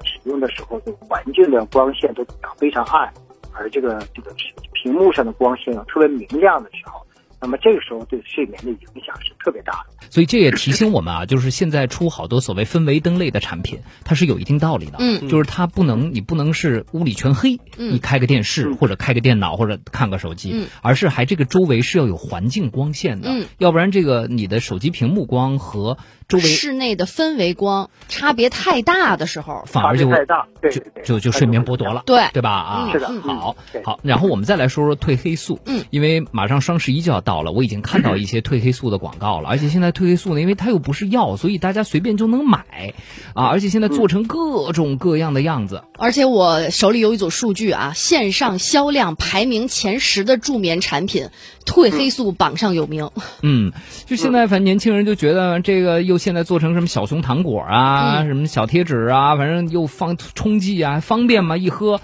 [0.04, 2.26] 使用的时候，这个环境的光线都
[2.58, 3.12] 非常暗，
[3.54, 4.34] 而这个这个
[4.74, 7.06] 屏幕上的光线特别明亮的时候，
[7.40, 10.08] 那么这个时候对睡眠的影响是特别大的。
[10.10, 14.98] 所以这也提醒我们啊， 就是现在出好多所谓氛围灯类的产品，它是有一定道理的。
[15.00, 32.52] 嗯就是它不能，你不能是屋里全黑，嗯你开个电视嗯或者开个电脑或者看个手机，嗯而是还这个周围是要有环境光线的，嗯要不然这个你的手机屏幕光和周围室内的氛围光差别太大的时候，反而就太大，对就对对，就就睡眠剥夺了，对对吧？
[32.52, 42.94] 啊，嗯是的好嗯好，然后我们再来说说褪黑素，嗯，因为马上双十一就要到了，我已经看到一些褪黑素的广告了，而且现在褪黑素呢，因为它又不是药，所以大家随便就能买，
[43.34, 51.30] 啊，而且现在做成各种各样的样子，而且我手里有一组数据啊，线上销量排名前十的助眠产品，
[51.66, 53.12] 褪黑素榜上有名。
[53.42, 53.72] 嗯，
[54.06, 62.02] 就现在反正年轻人就觉得这个又现在做成什么小熊糖果啊，嗯什么小贴纸啊，反正又放冲剂啊，方便嘛，一喝，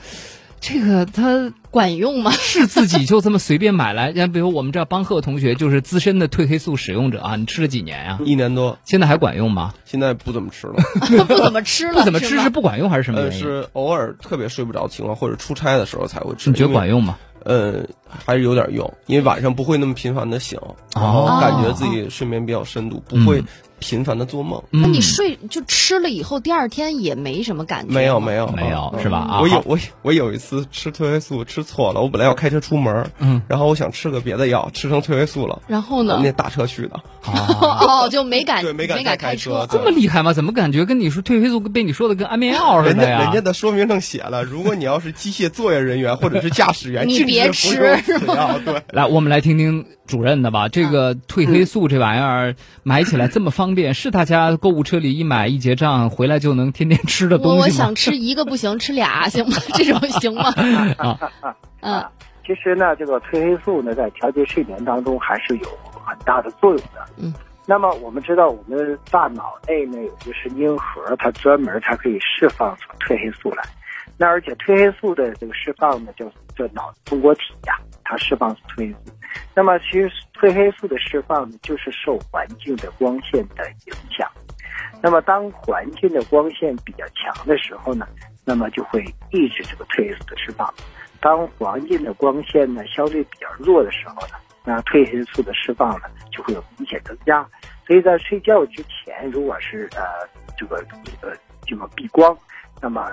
[0.59, 1.53] 这个它。
[1.73, 2.29] 管用吗？
[2.29, 4.13] 是自己就这么随便买来？
[4.13, 9.73] 像比如我们这邦赫同学就是资深的褪黑素使用者啊，你吃了几年呀、一年多，现在还管用吗？
[9.85, 10.75] 现在不怎么吃了。
[11.25, 13.39] 不怎么吃了，不怎么吃是不管用还是什么呃，原因？
[13.39, 16.51] 是偶尔特别睡不着情况或者出差的时候才会吃。
[16.51, 17.17] 你觉得管用吗？
[17.43, 17.87] 呃，
[18.23, 20.59] 还是有点用，因为晚上不会那么频繁的醒，
[20.93, 23.43] 然后哦感觉自己睡眠比较深度，不会
[23.83, 24.61] 频繁的做梦。
[24.71, 27.93] 嗯那你睡就吃了以后，第二天也没什么感觉。
[27.93, 28.33] 没有没。
[28.33, 29.17] 有没有嗯是吧？
[29.19, 36.19] 啊，我有我我有一次吃褪黑素吃错了，我本来要开车出门，嗯，然后我想吃个别的药，吃成褪黑素了，然后呢？
[36.23, 39.67] 那打车去的，哦， 就没敢对没敢开车车。
[39.71, 40.33] 这么厉害吗？
[40.33, 43.19] 怎么感觉跟你说褪黑素被你说的跟安眠药似的呀？
[43.19, 47.75] 家人家的说明上写了，如果你要是机械作业人员或者是驾驶员， 你别吃。
[48.65, 50.67] 对， 来，我们来听听主任的吧。
[50.67, 57.63] 这个褪黑素这玩意儿买起来这么方便，是大家购物车里一买一结账回来就能天天吃的我东西吗？
[57.65, 59.55] 我想吃一个不行，吃俩行吗？
[59.73, 60.53] 这种行吗？
[60.57, 62.11] 嗯啊，
[62.45, 65.67] 其实呢，这个褪黑素呢，在调节睡眠当中还是有
[66.05, 67.05] 很大的作用的。
[67.17, 67.33] 嗯。
[67.65, 73.63] 那么我们知道，我们大脑内呢有一个神经核，它专门它可以释放出褪黑素来。
[74.17, 76.25] 那而且褪黑素的这个释放呢，叫
[76.57, 78.97] 叫脑中果体呀、它释放出褪黑素。
[79.55, 84.29] 那么其实褪黑素的释放呢，就是受环境的光线的影响。
[85.01, 88.07] 那么当环境的光线比较强的时候呢，
[88.45, 90.73] 那么就会抑制这个褪黑素的释放。
[91.19, 97.45] 当环境的光线呢相对比较弱的时候呢，那褪黑素的释放呢就会有明显增加。
[97.85, 100.01] 所以在睡觉之前，如果是呃
[100.57, 100.77] 这个
[101.21, 101.33] 呃
[101.65, 102.37] 这个避光，
[102.81, 103.09] 那么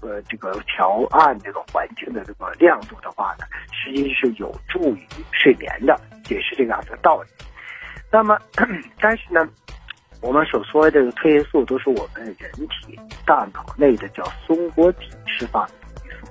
[0.00, 7.28] 呃这个调暗这个环境的这个亮度的话呢，实际是有助于睡眠的，也是这个样的道理。
[8.10, 8.38] 那么，
[8.98, 9.46] 但是呢，
[10.22, 16.26] 我们所说的这个褪黑素都是我们人体大脑内的叫松果体释放的激素。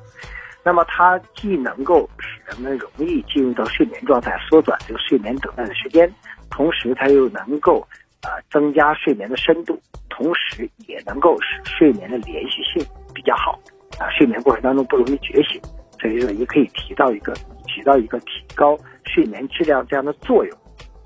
[0.64, 6.12] 那么它既能够使人们容易进入到睡眠状态，缩短这个睡眠等待的时间，
[6.50, 7.88] 同时它又能够
[8.24, 13.60] 呃增加睡眠的深度，同时也能够使睡眠的连续性比较好
[14.00, 15.62] 啊，睡眠过程当中不容易觉醒，
[16.00, 20.58] 所以说也可以提到一个起到一个提高睡眠质量这样的作用。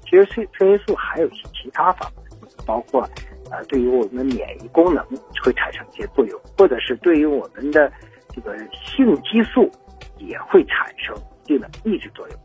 [0.04, 3.02] 其实褪褪黑素还有一些其他方面，包括
[3.50, 5.06] 呃对于我们的免疫功能
[5.44, 7.92] 会产生一些作用，或者是对于我们的
[8.34, 9.70] 这个性激素
[10.18, 12.38] 也会产生一定的抑制作用。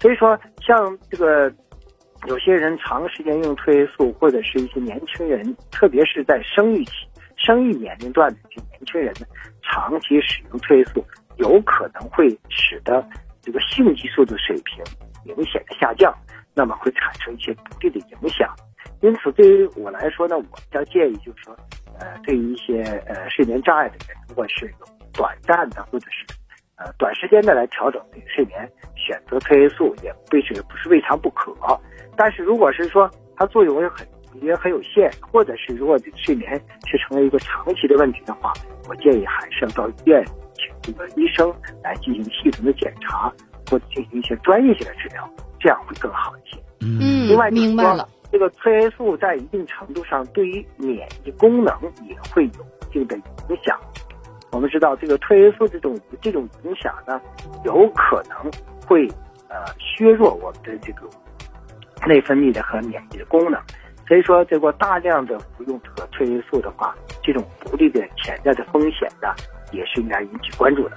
[0.00, 1.50] 所以说，像这个
[2.26, 6.92] 有些人长时间用褪黑素，或者是一些年轻人，特别是在生育期、
[7.36, 9.26] 生育年龄段的这些年轻人呢，
[9.62, 11.04] 长期使用褪黑素，
[11.36, 13.06] 有可能会使得
[13.42, 14.82] 这个性激素的水平
[15.24, 16.14] 明显的下降，
[16.54, 18.54] 那么会产生一些不利的影响。
[19.02, 21.54] 因此，对于我来说呢，我比较建议就是说，
[21.98, 24.72] 呃，对于一些呃睡眠障碍的人，如果是
[25.12, 26.24] 短暂的或者是
[26.76, 31.54] 呃短时间的来调整这个睡眠，选择褪黑素也不是不是未尝不可。
[32.16, 34.06] 但是如果是说它作用也很
[34.42, 38.52] 也很有限，或者是如果这个睡眠是成为一个长期的问题的话，
[38.88, 40.24] 我建议还是要到医院
[40.54, 43.32] 请这个医生来进行系统的检查，
[43.70, 45.28] 或者进行一些专业性的治疗，
[45.60, 46.60] 这样会更好一些。
[46.80, 48.08] 嗯另外，明白了。
[48.32, 51.72] 这个褪黑素在一定程度上对于免疫功能
[52.08, 53.78] 也会有一定的影响。
[54.50, 57.20] 我们知道，这个褪黑素这种这种影响呢，
[57.64, 58.50] 有可能
[58.86, 59.06] 会
[59.48, 61.08] 呃削弱我们的这个
[62.06, 63.60] 内分泌的和免疫的功能。
[64.06, 69.28] 所以说，这个大量的服用这个褪黑素的话，这种不利的潜在的风险呢，
[69.72, 70.96] 也是应该引起关注的。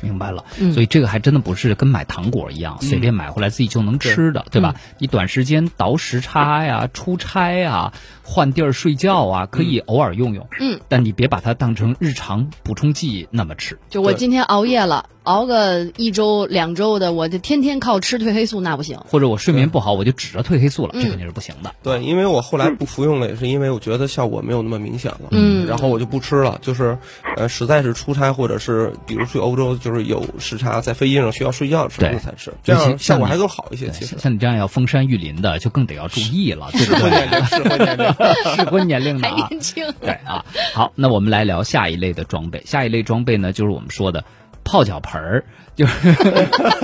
[0.00, 4.74] 明白了，嗯所以这个还真的不是跟买糖果一样，随便买回来自己就能吃的，对吧？
[4.98, 7.92] 你短时间倒时差呀、出差呀、
[8.24, 13.78] 换地儿睡觉啊，可以偶尔用用，嗯，但你别把它当成日常补充剂那么吃。
[13.90, 18.98] 就我今天熬夜了，熬个一周两周的，我就天天靠吃褪黑素，那不行。
[19.08, 21.74] 或者我睡眠不好，我就指着褪黑素了，嗯这肯定是不行的。
[21.82, 25.28] 对，因为我后来不服用了，也是因为我觉得效果没有那么明显了。
[25.30, 26.58] 嗯然后我就不吃了。
[26.60, 26.98] 就是，
[27.36, 33.88] 呃，实在是出差或者是比如去欧洲，就是有时差，在飞机上需要睡觉的时候对才吃，这样效果还更好一些。
[33.90, 38.14] 其实像像你这样要封山育林的，就更得要注意了，适婚年龄，适婚年龄。
[38.56, 40.44] 适婚年龄的还啊，年轻，对啊。
[40.74, 42.62] 好，那我们来聊下一类的装备。
[42.66, 44.24] 下一类装备呢，就是我们说的
[44.64, 45.44] 泡脚盆儿，
[45.74, 46.16] 就是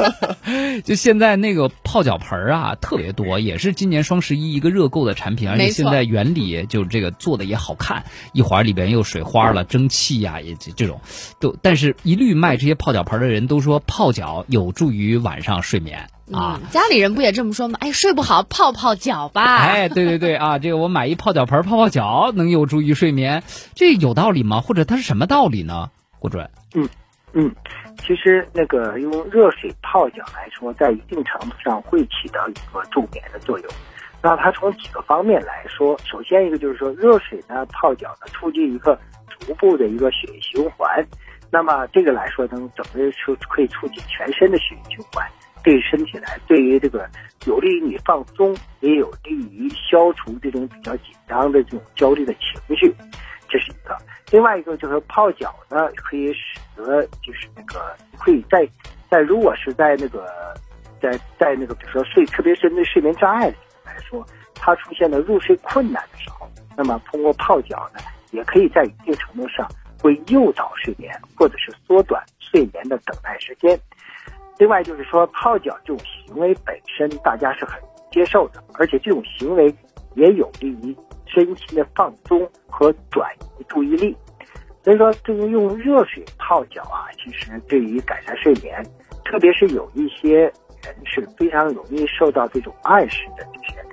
[0.84, 11.00] 就现在那个泡脚盆儿啊，特别多，也是今年双十一一个热购的产品，而且现在原理就这个做的也好看，一会儿里边又水花了、蒸汽呀、也这这种
[11.40, 16.60] 都，但是一律卖这些泡脚盆儿的人都说泡脚有助于晚上睡眠啊。
[16.62, 17.78] 嗯，家里人不也这么说吗？
[17.80, 19.56] 哎，睡不好泡泡脚吧。
[19.56, 23.42] 哎，对对对啊，这个我买一泡脚盆儿泡泡脚，能有助于睡眠，
[23.74, 24.60] 这有道理吗？
[24.60, 25.90] 或者它是什么道理呢？
[26.20, 26.88] 郭准，嗯，
[27.38, 27.54] 嗯
[27.98, 33.68] 其实那个用热水泡脚来说，在一定程度上会起到一个助眠的作用。
[34.20, 38.98] 那它从几个方面来说，首先一个就是说，热水呢泡脚呢，促进一个
[39.28, 41.06] 逐步的一个血液循环。
[41.50, 45.24] 那么这个来说，能整个说可以促进全身的血液循环，
[45.62, 47.08] 对身体来，对于这个
[47.46, 52.92] 有利于你放松，也有利于消除这种比较紧张的这种焦虑的情绪，
[53.48, 53.96] 这是一个。
[54.30, 58.68] 另外一个就是泡脚呢，可以使得就是那个可以在
[59.10, 60.26] 在如果是在那个
[61.00, 68.00] 在在那个比如说睡，特别是针对睡眠障碍的人来说，他出现了入睡困难的时候，那么通过泡脚呢，
[68.32, 69.66] 也可以在一定程度上
[70.02, 73.78] 会诱导睡眠，或者是缩短睡眠的等待时间。
[74.58, 77.80] 另外就是说，泡脚这种行为本身大家是很
[78.10, 79.72] 接受的，而且这种行为
[80.16, 80.94] 也有利于
[81.28, 84.16] 身心的放松和转移注意力。
[84.84, 88.82] 所以说，对于用热水泡脚啊，其实对于改善睡眠，
[89.24, 93.84] 特别是有一些人是非常容易受到这种暗示的这些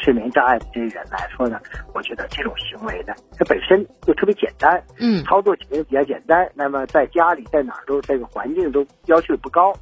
[0.00, 1.60] 睡眠障碍的这些人来说呢，
[1.92, 6.48] 我觉得这种行为呢，它本身就特别简单，嗯，操作起来比较简单。
[6.54, 9.72] 那么在家里在哪儿都这个环境都要求不高，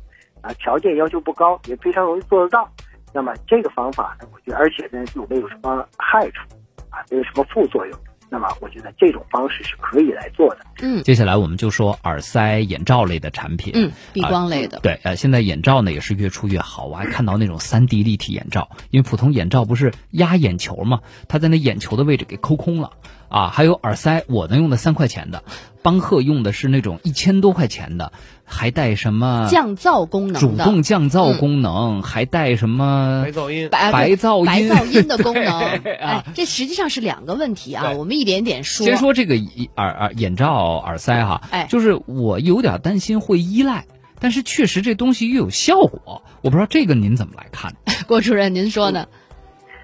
[0.40, 2.68] 啊，条件要求不高，也非常容易做得到。
[3.16, 6.42] 那么这个方法呢，我觉得而且呢又没有什么害处，
[6.90, 7.98] 啊，没有什么副作用。
[8.28, 10.58] 那么我觉得这种方式是可以来做的。
[10.82, 13.72] 嗯接下来我们就说耳塞、眼罩类的产品。
[13.74, 14.80] 嗯，避光类的。
[14.80, 22.90] 对，呃，现在眼罩呢也是越出越好，我还看到那种三 D 立体眼罩，因为普通眼罩不是压眼球嘛，它在那眼球的位置给抠空了，
[23.28, 25.42] 啊，还有耳塞，我能用的三块钱的，
[25.82, 28.12] 邦赫用的是那种一千多块钱的，
[28.44, 35.46] 还带什么降噪功能，主动降噪功能，还带什么白噪音，白白噪音白噪音的 功能。
[35.46, 38.86] 啊哎，这实际上是两个问题啊，我们一点点说。
[38.86, 39.34] 先说这个
[39.74, 43.86] 耳耳眼罩耳塞哈，哎就是我有点担心会依赖，
[44.20, 47.74] 但是确实这东西又有效果，我不知道这个您怎么来看？
[48.06, 49.06] 郭主任，您说呢？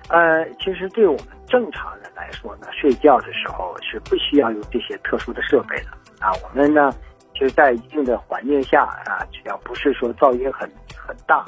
[0.08, 1.90] 呃，其实对我们正常
[2.32, 6.32] 说呢，睡觉的时候是不需要有这些特殊的设备的啊。
[6.42, 6.90] 我们呢，
[7.34, 11.44] 其实，在一定的环境下啊，只要不是说噪音很很大，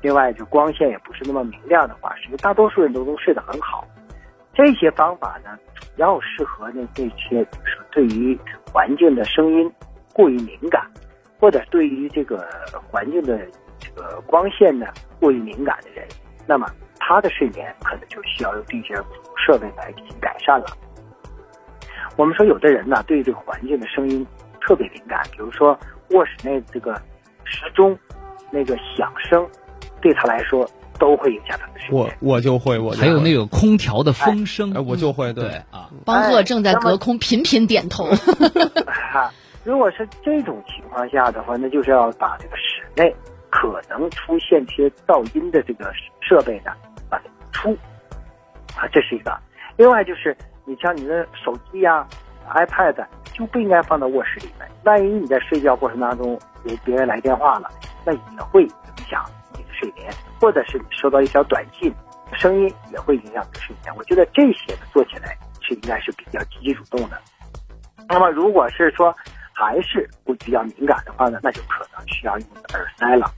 [0.00, 3.86] 另外就光线也不是那么明亮的话，其实大多数人都能睡得很好。
[4.54, 8.38] 这些方法呢，主要适合呢那些就是说对于
[8.72, 9.70] 环境的声音
[10.12, 10.84] 过于敏感，
[11.38, 12.44] 或者对于这个
[12.90, 13.38] 环境的
[13.78, 14.86] 这个光线呢
[15.20, 16.06] 过于敏感的人，
[16.44, 16.66] 那么
[17.08, 18.94] 他的睡眠可能就需要用这些
[19.34, 20.66] 设备来进行改善了。
[22.16, 24.26] 我们说有的人呢对这个环境的声音
[24.60, 25.78] 特别敏感，比如说
[26.10, 26.94] 卧室内这个
[27.44, 27.98] 时钟
[28.50, 29.48] 那个响声，
[30.02, 32.14] 对他来说都会影响他的睡眠。
[32.20, 38.04] 我我就会，我会还有那个空调的风声，哎，我就会对对，啊，邦赫正在隔空频频点头。
[38.86, 39.32] 哈，
[39.64, 43.16] 如果是这种情况下的话，那就是要把这个室内
[43.48, 45.90] 可能出现这些噪音的这个
[46.20, 46.72] 设备呢，
[47.58, 47.76] 出
[48.76, 49.36] 啊，这是一个。
[49.76, 52.06] 另外就是你像你的手机呀、
[52.54, 57.70] iPad 就不应该放到卧室里面，万一你在睡觉过程当中有别人来电话了，
[58.04, 58.70] 那也会影
[59.08, 61.92] 响你的睡眠，或者是你收到一条短信，
[62.32, 63.94] 声音也会影响你的睡眠。
[63.96, 67.20] 我觉得这些呢做起来是应该是比较积极主动的。
[68.08, 69.14] 那么如果是说
[69.52, 73.30] 还是会比较敏感的话呢，那就可能需要用耳塞了。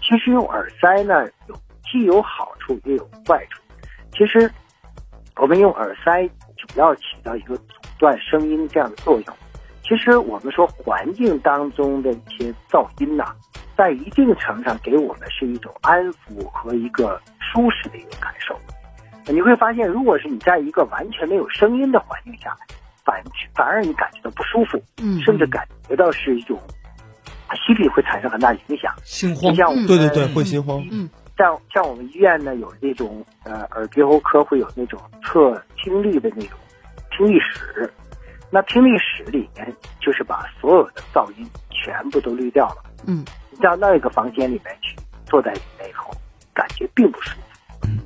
[0.00, 1.54] 其实用耳塞呢，有
[1.90, 3.62] 既有好处也有坏处。
[4.12, 4.50] 其实
[5.36, 6.26] 我们用耳塞
[6.56, 9.36] 主要起到一个阻断声音这样的作用。
[9.82, 13.34] 其实我们说环境当中的一些噪音呐、
[13.76, 18.54] 在一定程度上给我们是一种安抚和一个舒适的一个感受。
[19.32, 22.54] 你会发现，如果是你在一个完全没有声音的环境下，
[23.04, 23.22] 反
[23.54, 26.58] 反而你感觉到不舒服，嗯甚至感觉到是一种
[27.66, 28.92] 心理会产生很大影响。
[29.04, 30.82] 心慌就，像我们对对对，会心慌。
[31.38, 36.58] 像像我们医院呢，有那种呃耳鼻喉科会有那种测听力的那种
[37.16, 37.88] 听力室，
[38.50, 42.84] 那听力室里面就是把所有的噪音全部都滤掉了。
[43.06, 46.12] 嗯，你到那个房间里面去，坐在里面以后，
[46.52, 47.86] 感觉并不舒服。
[47.86, 48.00] 嗯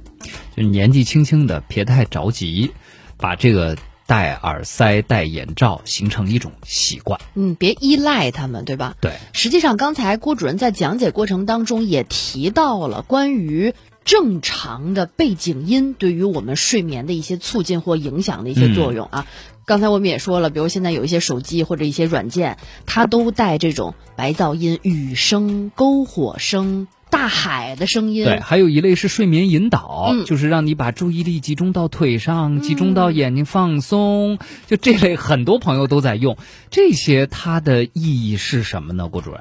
[0.54, 2.70] 就年纪轻轻的别太着急，
[3.16, 3.74] 把这个
[4.12, 7.18] 戴耳塞、戴眼罩形成一种习惯。
[7.34, 8.94] 嗯，别依赖他们，对吧？
[9.00, 13.72] 对，实际上，刚才郭主任在讲解过程当中也提到了关于
[14.04, 19.26] 正常的背景音对于我们睡眠的一些促进或影响的一些作用啊。
[19.64, 28.24] 刚才我们也说了，比如现在有一些手机或者一些软件，它都带这种白噪音、雨声、篝火声、大海的声音。
[28.24, 34.38] 对，还有一类是睡眠引导，嗯就是让你把注意力集中到腿上，集中到眼睛放松。
[34.66, 36.38] 就这类，很多朋友都在用。
[36.70, 39.08] 这些它的意义是什么呢？
[39.08, 39.40] 郭主任？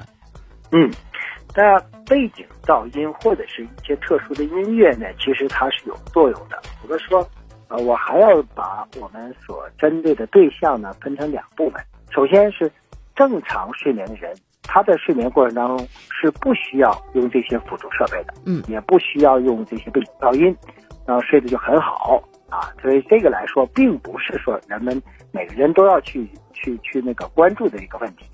[0.70, 0.92] 嗯，
[1.56, 6.60] 那背景噪音或者是一些特殊的音乐呢，其实它是有作用的。
[6.82, 7.26] 比如说，
[7.68, 11.82] 呃，我还要把我们所针对的对象呢分成两部分。
[12.10, 12.70] 首先是
[13.16, 20.56] 正常睡眠的人，他在睡眠过程当中是不需要用这些辅助设备的，嗯也不需要用这些背景噪音，
[21.06, 22.72] 然后睡得就很好啊。
[22.80, 25.00] 所以这个来说，并不是说人们
[25.30, 28.24] 每个人都要去去去那个关注的一个问题。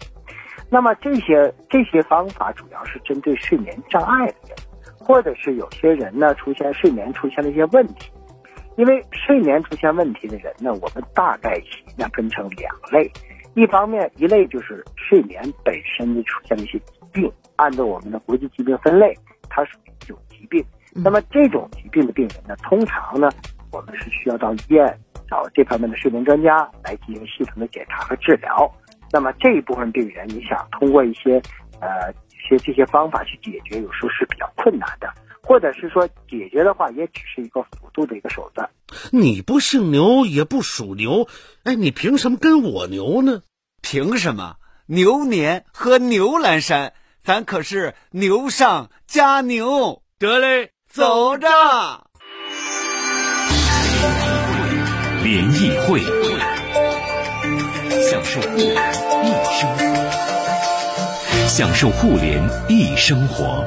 [0.71, 4.57] 那么这些这些方法主要是针对睡眠障碍的人，
[4.99, 8.11] 或者是有些人呢出现睡眠出现了一些问题。
[8.77, 13.11] 因为睡眠出现问题的人呢，我们大概其呢分成两类，
[13.59, 19.13] 一方面一类就是睡眠本身就出现了一些疾病，按照我们的国际疾病分类，
[19.49, 20.65] 它属于一种疾病。
[20.95, 23.29] 那么这种疾病的病人呢，通常呢，
[23.73, 24.97] 我们是需要到医院
[25.29, 28.71] 找这方面的睡眠专家来进行系统的检查和治疗。
[29.13, 31.43] 那么这一部分病人，你想通过一些
[31.81, 38.69] 呃一些这些方法去解决，有时候是比较困难的，或者是说解决的话，也只是一个辅助的一个手段。
[39.11, 41.27] 你不姓牛也不属牛，
[41.65, 43.43] 哎，你凭什么跟我牛呢？
[43.83, 44.57] 凭什么？
[44.87, 50.03] 牛年喝牛栏山，咱可是牛上加牛。
[50.19, 51.47] 得嘞，走着。
[55.23, 56.01] 联谊会，
[58.11, 58.75] 享受互联
[59.23, 59.27] 易
[59.61, 59.87] 生活，
[61.47, 63.63] 享受互联易生活。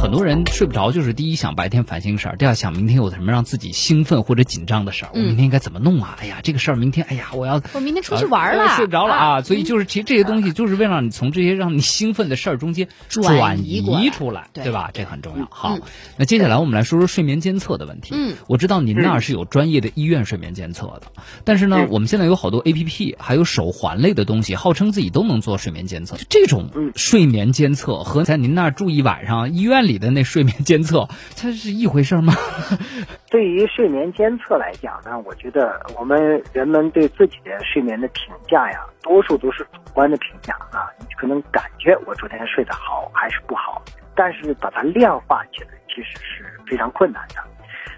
[0.00, 0.44] 很多人。
[0.46, 6.16] 睡不着，就是第一想白天烦心事儿，第二想明天有什么让自己兴奋或者紧张的事儿，我明天应该怎么弄啊？
[6.20, 9.42] 哎呀，这个事儿明天，哎呀，我要我明天出去玩了，呃睡不着了啊！
[9.42, 14.90] 所以就是其实这些东西就是为了让你从这些让你兴奋的事儿中间转移出来，对对吧？
[14.92, 15.44] 这很重要。
[15.44, 15.82] 嗯好嗯，
[16.16, 18.14] 那接下来我们来说说睡眠监测的问题。
[18.14, 21.02] 嗯，我知道您那儿是有专业的医院睡眠监测的，
[21.44, 26.16] 但是呢，嗯我们现在有好多 A P P，还有手环类的东西，号称自己都能做睡眠监测。
[26.28, 32.32] 这种嗯睡眠监测和在您那儿住一晚上医院里的那睡眠监测， 它是一回事儿吗？
[33.30, 40.86] 对于睡眠监测来讲呢，我觉得我们人们对自己的睡眠的评价呀，多数都是主观的评价啊。
[41.00, 43.82] 你可能感觉我昨天睡得好还是不好，
[44.14, 47.42] 但是把它量化起来其实是非常困难的。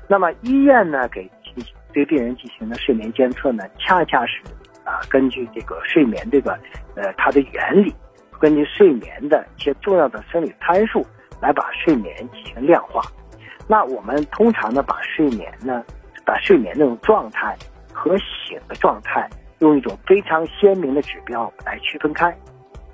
[0.09, 4.41] 那么医院呢，给进行对病人进行的睡眠监测呢，恰恰是
[4.85, 6.59] 啊，根据这个睡眠这个
[6.97, 7.95] 呃它的原理，
[8.41, 11.07] 根据睡眠的一些重要的生理参数
[11.41, 13.03] 来把睡眠进行量化。
[13.67, 15.85] 那我们通常呢，把睡眠呢，
[16.25, 17.57] 把睡眠那种状态
[17.93, 19.29] 和醒的状态，
[19.61, 22.37] 用一种非常鲜明的指标来区分开。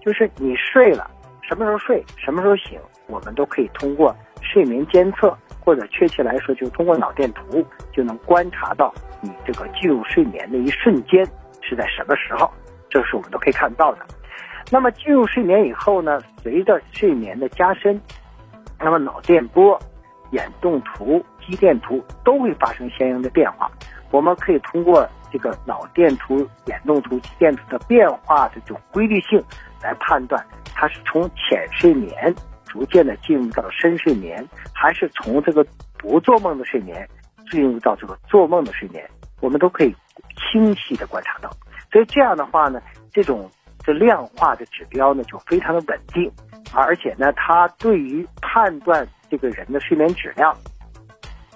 [0.00, 1.10] 就是你睡了，
[1.42, 11.26] 什么时候睡，什么时候醒，我们都可以通过睡眠监测，或者确切来说，就通过脑电图，就能观察到你这个进入睡眠的一瞬间
[11.62, 12.48] 是在什么时候，
[12.88, 14.06] 这是我们都可以看到的。
[14.70, 18.00] 那么进入睡眠以后呢，随着睡眠的加深，
[18.78, 19.78] 那么脑电波、
[20.32, 23.70] 眼动图、肌电图都会发生相应的变化。
[24.10, 29.42] 我们可以通过这个脑电图、眼动图、肌电图的变化的这种规律性
[29.82, 35.66] 来判断，它是从浅睡眠逐渐的进入到深睡眠，还是从这个
[35.98, 37.08] 不做梦的睡眠
[37.50, 39.04] 进入到这个做梦的睡眠，
[39.40, 39.94] 我们都可以
[40.36, 41.50] 清晰的观察到。
[41.90, 42.80] 所以这样的话呢，
[43.12, 43.50] 这种
[43.80, 46.30] 这量化的指标呢就非常的稳定，
[46.72, 50.56] 而且呢，它对于判断这个人的睡眠质量，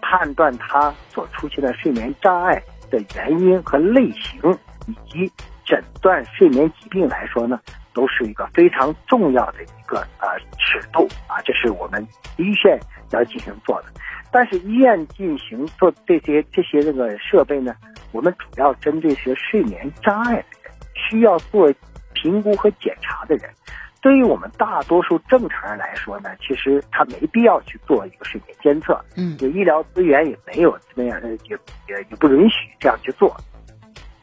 [0.00, 4.40] 判断他所出现的睡眠障碍的原因和类型，
[4.86, 5.32] 以及
[5.64, 7.60] 诊断睡眠疾病来说呢，
[7.92, 12.04] 都是一个非常重要的一个呃尺度啊，这是我们
[12.36, 12.80] 一线
[13.10, 13.88] 要进行做的。
[14.32, 17.74] 但是医院进行做这些这些这个设备呢，
[18.12, 21.72] 我们主要针对是睡眠障碍的人，需要做
[22.14, 23.50] 评估和检查的人。
[24.00, 33.36] 对于我们大多数正常人来说呢，其实他没必要去做一个睡眠监测，嗯就医疗资源也没有这样，呃也也也不允许这样去做。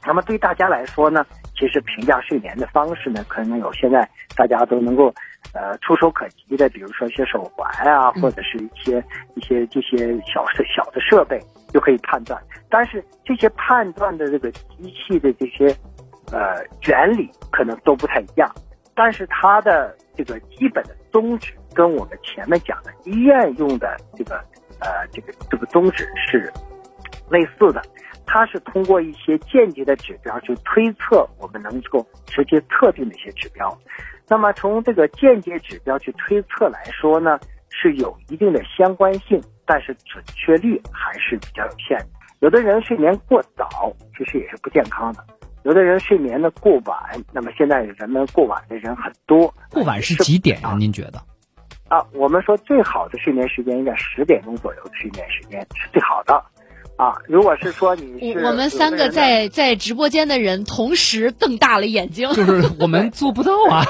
[0.05, 5.13] 那么对大家来说呢，其实评价睡眠的方式呢，可能有现在大家都能够
[5.53, 9.03] 呃触手可及的，比如说一些手环啊，嗯或者是一些
[9.35, 11.39] 一些这些小设小的设备
[11.73, 12.41] 就可以判断。
[12.69, 15.67] 但是这些判断的这个机器的这些
[16.31, 18.49] 呃原理可能都不太一样，
[18.97, 24.37] 但是它的这个基本的宗旨跟我们前面讲的医院用的这个
[24.79, 26.51] 呃这个这个宗旨是
[27.29, 27.81] 类似的。
[28.25, 33.71] 它是通过一些间接的指标去推测我们能够直接测定的一些指标。
[34.27, 37.39] 那么从这个间接指标去推测来说呢，
[37.69, 42.07] 是有一定的相关性，但是准确率还是比较有限的。
[42.39, 45.21] 有的人睡眠过早，其实也是不健康的；
[45.67, 46.97] 有的人睡眠呢过晚，
[47.33, 49.53] 那么现在人们过晚的人很多。
[49.69, 51.21] 过晚是几点啊、您觉得？
[51.89, 56.41] 啊，我们说最好的睡眠时间应该十点钟左右的睡眠时间是最好的。
[56.95, 62.31] 啊，如果是说你是我我们三个在在直播间的人同时瞪大了眼睛。
[62.31, 63.83] 就是我们 做不到啊。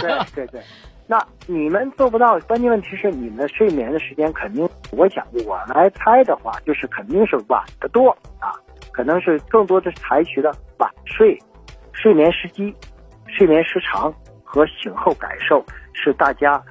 [0.00, 0.62] 对对对，
[1.08, 8.54] 那你们做不到，关键问题是你们睡眠的时间肯定，我想我来猜的话，就是肯定是晚得多啊，
[8.92, 11.38] 可能是更多的采取了晚睡、
[11.92, 12.74] 睡眠时机、
[13.26, 14.12] 睡眠时长
[14.44, 16.62] 和醒后感受，是大家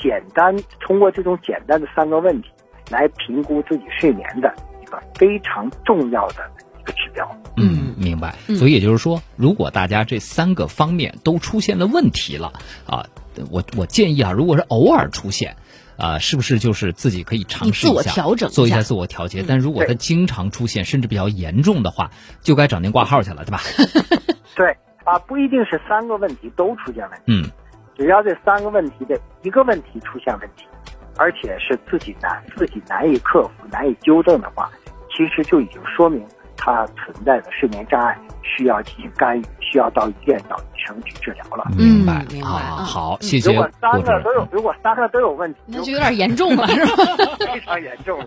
[0.00, 2.48] 简单通过这种简单的三个问题
[2.90, 6.50] 来评估自己睡眠的一个非常重要的
[6.80, 7.28] 一个指标。
[7.56, 8.34] 嗯，明白。
[8.48, 12.52] 嗯所以也就是说，如果大家这三个方面都出现了问题了
[12.86, 13.04] 啊，
[13.50, 15.54] 我我建议啊，如果是偶尔出现。
[16.02, 19.42] 啊，是不是就是自己可以尝试一下，自我调整做一下自我调节？
[19.42, 22.10] 嗯但如果它经常出现，甚至比较严重的话，
[22.42, 23.60] 就该找您挂号去了，对吧？
[24.56, 27.24] 对啊，不一定是三个问题都出现问题。
[27.28, 27.48] 嗯，
[27.96, 30.64] 只要这三个问题的一个问题出现问题，
[31.16, 34.68] 而且是自己难自己难以克服、难以纠正的话，
[35.16, 36.24] 其实就已经说明
[36.56, 41.70] 它存在的睡眠障碍，需要进行干预，需要到医院到医程去治疗了。
[41.76, 44.32] 明白，明白好，嗯谢谢如果三个都。
[44.32, 47.36] 有，如果三个都有问题，那就有点严重了， 是吧？
[47.38, 48.26] 非常严重了。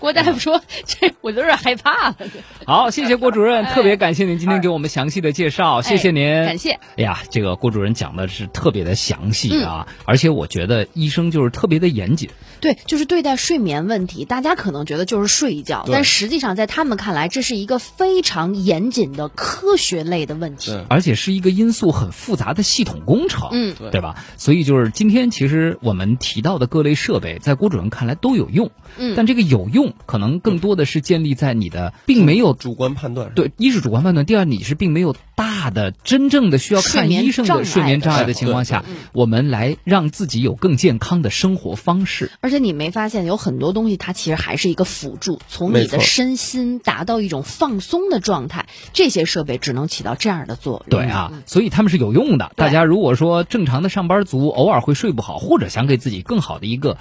[0.00, 2.16] 郭大夫说：“这我有点害怕了。
[2.66, 6.44] 好，谢谢郭主任，哎特别感谢您今天给我们详细的介绍，谢谢您。
[6.44, 6.72] 感谢。
[6.96, 12.30] 哎呀，这个郭主任讲的是特别的详细啊，而且我觉得医生就是特别的严谨。
[12.60, 20.72] 对，就是对待睡眠问题，大家可能觉得就是睡一觉，但实际上在他们看来，这是一个非常严谨的科学类的问题。
[20.88, 24.16] 而且是一个因素很复杂的系统工程，嗯对吧？
[24.36, 42.30] 所以就是今天其实我们提到的各类设备，在郭主任看来都有用，嗯但这个有用可能更多的是建立在你的并没有主观判断对，一是主观判断，第二你是并没有大的真正的需要看医生的睡眠障碍的的情况下我们来让自己有更健康的生活方式。
[42.40, 51.00] 而且你没发现有很多东西，它其实还是一个辅助，从你的身心达到一种放松的状态，这些设备只能起到这样的作用。
[51.00, 52.52] 对啊，嗯所以他们是有用的。
[52.56, 56.96] 大家如果说正常的上班族偶尔会睡不好，或者想给自己更好的一个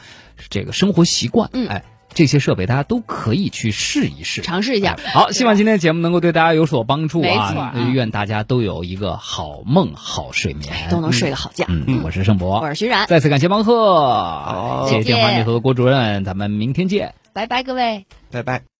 [0.49, 4.41] 这个生活习惯，嗯哎，这些设备大家都可以去试一试。
[4.41, 4.97] 尝试一下。
[5.13, 7.53] 好，希望今天的节目能够对大家有所帮助啊！
[7.55, 11.65] 啊愿大家都有一个好梦、好睡眠，都能睡个好觉。
[11.69, 17.13] 嗯，我是盛博，我是徐然，再次感谢王贺，谢谢电话里头的郭主任，咱们明天见。
[17.31, 18.05] 拜拜，各位。
[18.31, 18.63] 拜拜。